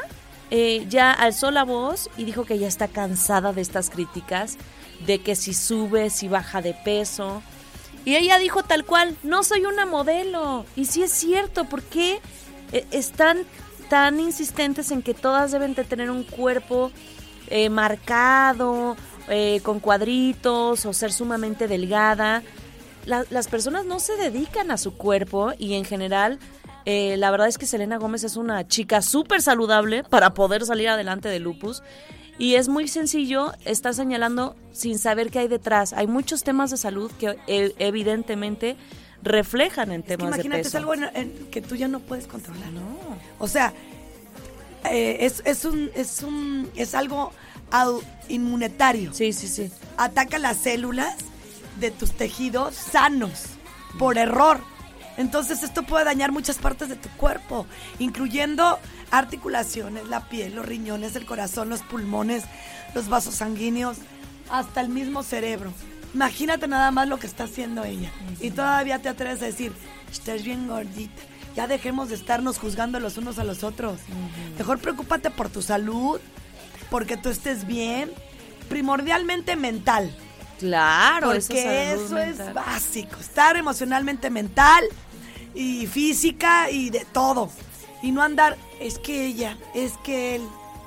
[0.51, 4.57] eh, ya alzó la voz y dijo que ya está cansada de estas críticas,
[5.07, 7.43] de que si sube, si baja de peso.
[8.05, 10.65] Y ella dijo tal cual, no soy una modelo.
[10.77, 12.21] Y sí es cierto, ¿por qué
[12.73, 13.45] eh, están
[13.89, 16.91] tan insistentes en que todas deben de tener un cuerpo
[17.49, 18.97] eh, marcado,
[19.29, 22.43] eh, con cuadritos o ser sumamente delgada?
[23.07, 26.39] La- las personas no se dedican a su cuerpo y en general
[26.85, 30.89] eh, la verdad es que Selena Gómez es una chica súper saludable para poder salir
[30.89, 31.83] adelante de lupus.
[32.39, 35.93] Y es muy sencillo, está señalando sin saber qué hay detrás.
[35.93, 38.77] Hay muchos temas de salud que eh, evidentemente
[39.23, 40.69] reflejan en Es que temas de imagínate, peso.
[40.69, 42.71] es algo en- en que tú ya no puedes controlar.
[43.39, 43.73] O sea,
[44.91, 47.33] eh, es, es, un, es, un, es algo
[48.29, 49.13] inmunitario.
[49.13, 49.71] Sí, sí, sí.
[49.97, 51.17] Ataca las células
[51.81, 53.45] de tus tejidos sanos
[53.99, 54.61] por error.
[55.17, 57.67] Entonces esto puede dañar muchas partes de tu cuerpo,
[57.99, 58.79] incluyendo
[59.11, 62.45] articulaciones, la piel, los riñones, el corazón, los pulmones,
[62.95, 63.99] los vasos sanguíneos,
[64.49, 65.73] hasta el mismo cerebro.
[66.15, 68.11] Imagínate nada más lo que está haciendo ella.
[68.41, 69.73] Y todavía te atreves a decir,
[70.11, 71.23] estás bien gordita.
[71.59, 73.99] Ya dejemos de estarnos juzgando los unos a los otros.
[74.57, 76.21] Mejor preocúpate por tu salud,
[76.89, 78.13] porque tú estés bien,
[78.69, 80.17] primordialmente mental.
[80.61, 84.85] Claro, Porque eso salud es básico, estar emocionalmente mental
[85.53, 87.51] y física y de todo.
[88.03, 90.43] Y no andar, es que ella, es que él,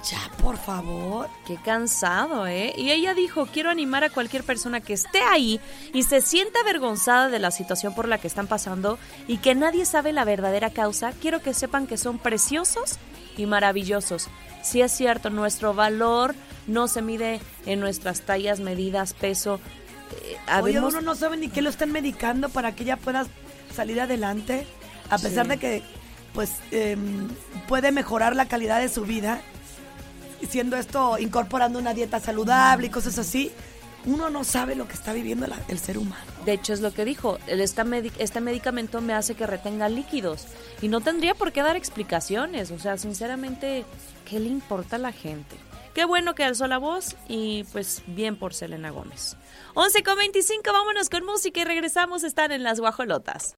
[0.10, 1.30] ya por favor.
[1.46, 2.74] Qué cansado, ¿eh?
[2.78, 5.60] Y ella dijo, quiero animar a cualquier persona que esté ahí
[5.94, 8.98] y se sienta avergonzada de la situación por la que están pasando
[9.28, 11.12] y que nadie sabe la verdadera causa.
[11.22, 12.98] Quiero que sepan que son preciosos
[13.38, 14.28] y maravillosos.
[14.64, 16.36] Sí es cierto, nuestro valor
[16.68, 19.60] no se mide en nuestras tallas, medidas, peso.
[20.24, 23.26] Eh, Oye, uno no sabe ni qué lo están medicando para que ella pueda
[23.74, 24.68] salir adelante,
[25.10, 25.50] a pesar Sí.
[25.52, 25.84] de que,
[26.34, 27.28] pues, em,
[27.68, 29.42] puede mejorar la calidad de su vida,
[30.50, 33.52] siendo esto, incorporando una dieta saludable y cosas así.
[34.06, 36.26] Uno no sabe lo que está viviendo la- el ser humano.
[36.44, 37.38] De hecho, es lo que dijo.
[37.46, 37.86] Esta
[38.18, 40.46] este medicamento me hace que retenga líquidos.
[40.82, 42.72] Y no tendría por qué dar explicaciones.
[42.72, 43.86] O sea, sinceramente,
[44.28, 45.56] ¿qué le importa a la gente?
[45.94, 49.36] Qué bueno que alzó la voz y pues bien por Selena Gómez.
[49.76, 52.24] 11 con 25, vámonos con música y regresamos.
[52.24, 53.56] Están en las guajolotas.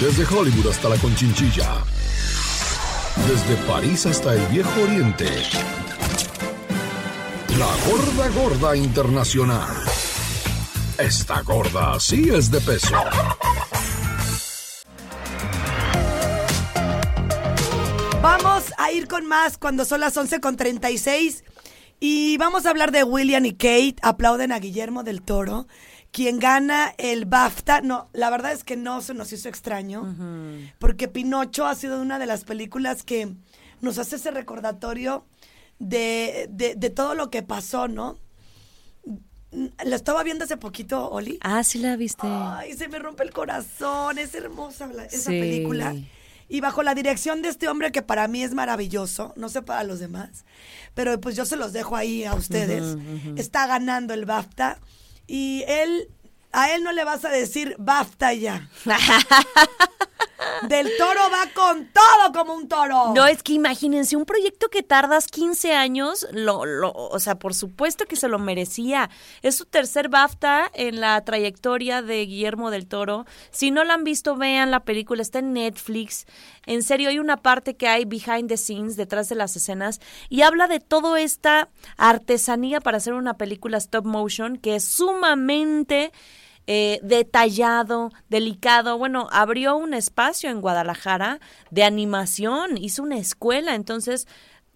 [0.00, 1.82] Desde Hollywood hasta la Conchinchilla.
[3.16, 5.26] Desde París hasta el Viejo Oriente.
[7.58, 9.74] La gorda gorda internacional.
[10.98, 12.94] Esta gorda sí es de peso.
[18.20, 21.44] Vamos a ir con más cuando son las 11 con 36
[22.00, 23.96] y vamos a hablar de William y Kate.
[24.02, 25.66] Aplauden a Guillermo del Toro,
[26.14, 27.80] quien gana el BAFTA.
[27.80, 30.14] No, la verdad es que no se nos hizo extraño,
[30.78, 33.34] porque Pinocho ha sido una de las películas que
[33.80, 35.26] nos hace ese recordatorio
[35.80, 38.16] de, de- de todo lo que pasó, ¿no?
[39.84, 41.38] Lo estaba viendo hace poquito, Oli.
[41.42, 42.26] Ah, sí la viste.
[42.28, 45.40] Ay, se me rompe el corazón, es hermosa la- esa Sí.
[45.40, 45.94] película.
[46.48, 49.82] Y bajo la dirección de este hombre que para mí es maravilloso, no sé para
[49.82, 50.44] los demás,
[50.94, 52.96] pero pues yo se los dejo ahí a ustedes.
[53.36, 54.78] Está ganando el BAFTA
[55.26, 56.08] y él,
[56.52, 58.68] a él no le vas a decir BAFTA ya.
[60.68, 63.12] Del toro va con todo como un toro.
[63.14, 67.54] No, es que imagínense, un proyecto que tardas 15 años, lo, lo, o sea, por
[67.54, 69.10] supuesto que se lo merecía.
[69.42, 73.26] Es su tercer BAFTA en la trayectoria de Guillermo del Toro.
[73.50, 76.26] Si no la han visto, vean la película, está en Netflix.
[76.66, 80.42] En serio, hay una parte que hay behind the scenes, detrás de las escenas, y
[80.42, 86.12] habla de toda esta artesanía para hacer una película stop motion que es sumamente
[86.66, 88.96] eh, detallado, delicado.
[88.98, 91.40] Bueno, abrió un espacio en Guadalajara
[91.70, 94.26] de animación, hizo una escuela, entonces,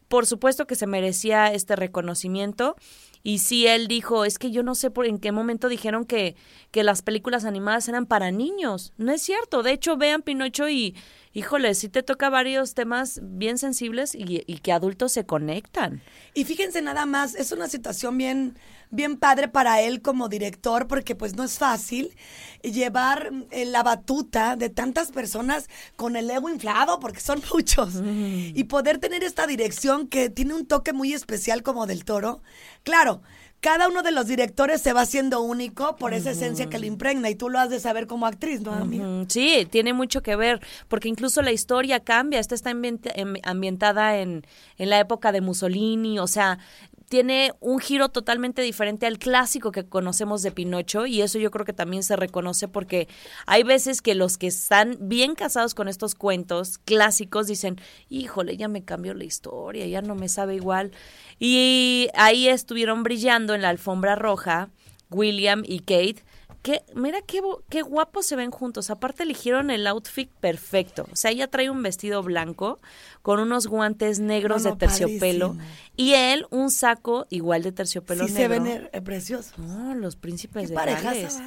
[0.08, 2.76] por supuesto que se merecía este reconocimiento.
[3.22, 6.36] Y sí, él dijo, es que yo no sé por en qué momento dijeron que,
[6.70, 8.92] que las películas animadas eran para niños.
[8.96, 9.62] No es cierto.
[9.62, 10.94] De hecho, vean Pinocho y,
[11.38, 16.02] híjole, sí te toca varios temas bien sensibles y, y que adultos se conectan.
[16.34, 18.58] Y fíjense nada más, es una situación bien,
[18.90, 22.16] bien padre para él como director, porque pues no es fácil
[22.62, 28.64] llevar eh, la batuta de tantas personas con el ego inflado, porque son muchos, y
[28.64, 32.42] poder tener esta dirección que tiene un toque muy especial como del toro.
[32.82, 33.22] Claro.
[33.60, 37.28] Cada uno de los directores se va haciendo único por esa esencia que le impregna
[37.28, 39.04] y tú lo has de saber como actriz, ¿no, amiga?
[39.28, 42.38] Sí, tiene mucho que ver, porque incluso la historia cambia.
[42.38, 42.98] Esta está em-
[43.42, 44.46] ambientada en,
[44.76, 46.60] en la época de Mussolini, o sea,
[47.08, 51.64] tiene un giro totalmente diferente al clásico que conocemos de Pinocho y eso yo creo
[51.64, 53.08] que también se reconoce porque
[53.46, 57.80] hay veces que los que están bien casados con estos cuentos clásicos dicen,
[58.10, 60.92] híjole, ya me cambió la historia, ya no me sabe igual.
[61.38, 64.70] Y ahí estuvieron brillando en la alfombra roja
[65.10, 66.24] William y Kate.
[66.62, 68.90] Que, mira qué, qué guapos se ven juntos.
[68.90, 71.06] Aparte eligieron el outfit perfecto.
[71.12, 72.80] O sea, ella trae un vestido blanco
[73.22, 75.72] con unos guantes negros No, no, de terciopelo padrísimo.
[75.96, 78.54] y él un saco igual de terciopelo Sí negro.
[78.54, 79.56] se ven eh, preciosos.
[79.58, 81.38] No, los príncipes Qué de Gales.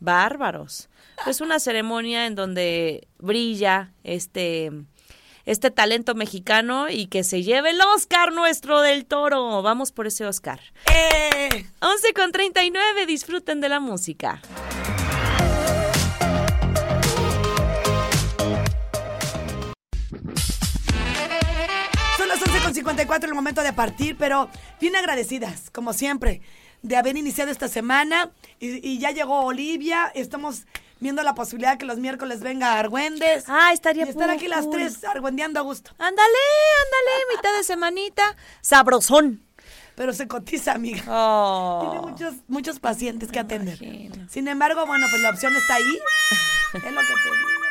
[0.00, 0.88] Bárbaros.
[1.26, 4.70] Es una ceremonia en donde brilla este
[5.46, 9.62] este talento mexicano y que se lleve el Oscar nuestro del toro.
[9.62, 10.60] Vamos por ese Oscar.
[10.92, 11.66] ¡Eh!
[11.80, 14.42] 11 con 39, disfruten de la música.
[22.16, 26.40] Son las 11.54 el momento de partir, pero bien agradecidas, como siempre,
[26.82, 28.32] de haber iniciado esta semana.
[28.58, 30.10] Y, y ya llegó Olivia.
[30.12, 30.66] Estamos
[31.00, 33.44] viendo la posibilidad de que los miércoles venga Argüendes.
[33.48, 35.90] Ah, estaría Y estar aquí las tres argüendeando a gusto.
[35.98, 38.36] Ándale, ándale, mitad de semanita.
[38.60, 39.42] Sabrosón.
[39.94, 41.02] Pero se cotiza, amiga.
[41.08, 41.88] Oh.
[41.90, 43.82] Tiene muchos, muchos pacientes que atender.
[43.82, 44.28] imagino.
[44.28, 45.98] Sin embargo, bueno, pues la opción está ahí.
[46.74, 47.66] es lo que te digo.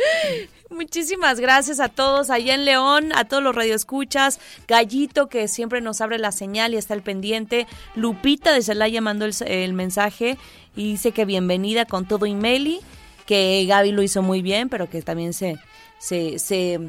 [0.70, 6.00] Muchísimas gracias a todos allá en León, a todos los radioescuchas, Gallito que siempre nos
[6.00, 7.66] abre la señal y está al pendiente,
[7.96, 10.38] Lupita de Celaya mandó el, el mensaje
[10.76, 12.80] y dice que bienvenida con todo y Meli,
[13.26, 15.56] que Gaby lo hizo muy bien, pero que también se,
[15.98, 16.80] se, se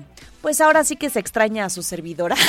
[0.41, 2.36] pues ahora sí que se extraña a su servidora.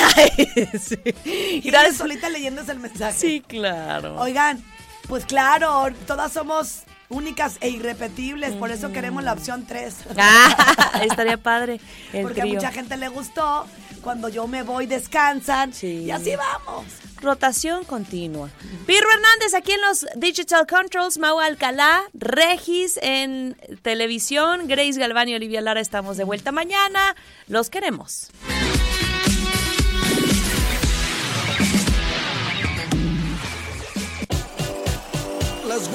[0.79, 0.97] Sí.
[1.25, 3.17] Y gracias solita leyéndose el mensaje.
[3.17, 4.19] Sí, claro.
[4.19, 4.63] Oigan,
[5.07, 9.95] pues claro, todas somos únicas e irrepetibles, por eso queremos la opción 3.
[10.17, 11.79] Ah, estaría padre.
[12.11, 12.53] El Porque trío.
[12.53, 13.65] a mucha gente le gustó
[14.03, 16.03] cuando yo me voy descansan sí.
[16.03, 16.85] y así vamos.
[17.21, 18.49] Rotación continua.
[18.85, 25.35] Pirro Hernández aquí en los Digital Controls, Mau Alcalá, Regis en televisión, Grace Galván y
[25.35, 27.15] Olivia Lara estamos de vuelta mañana.
[27.47, 28.29] Los queremos.
[35.65, 35.89] Las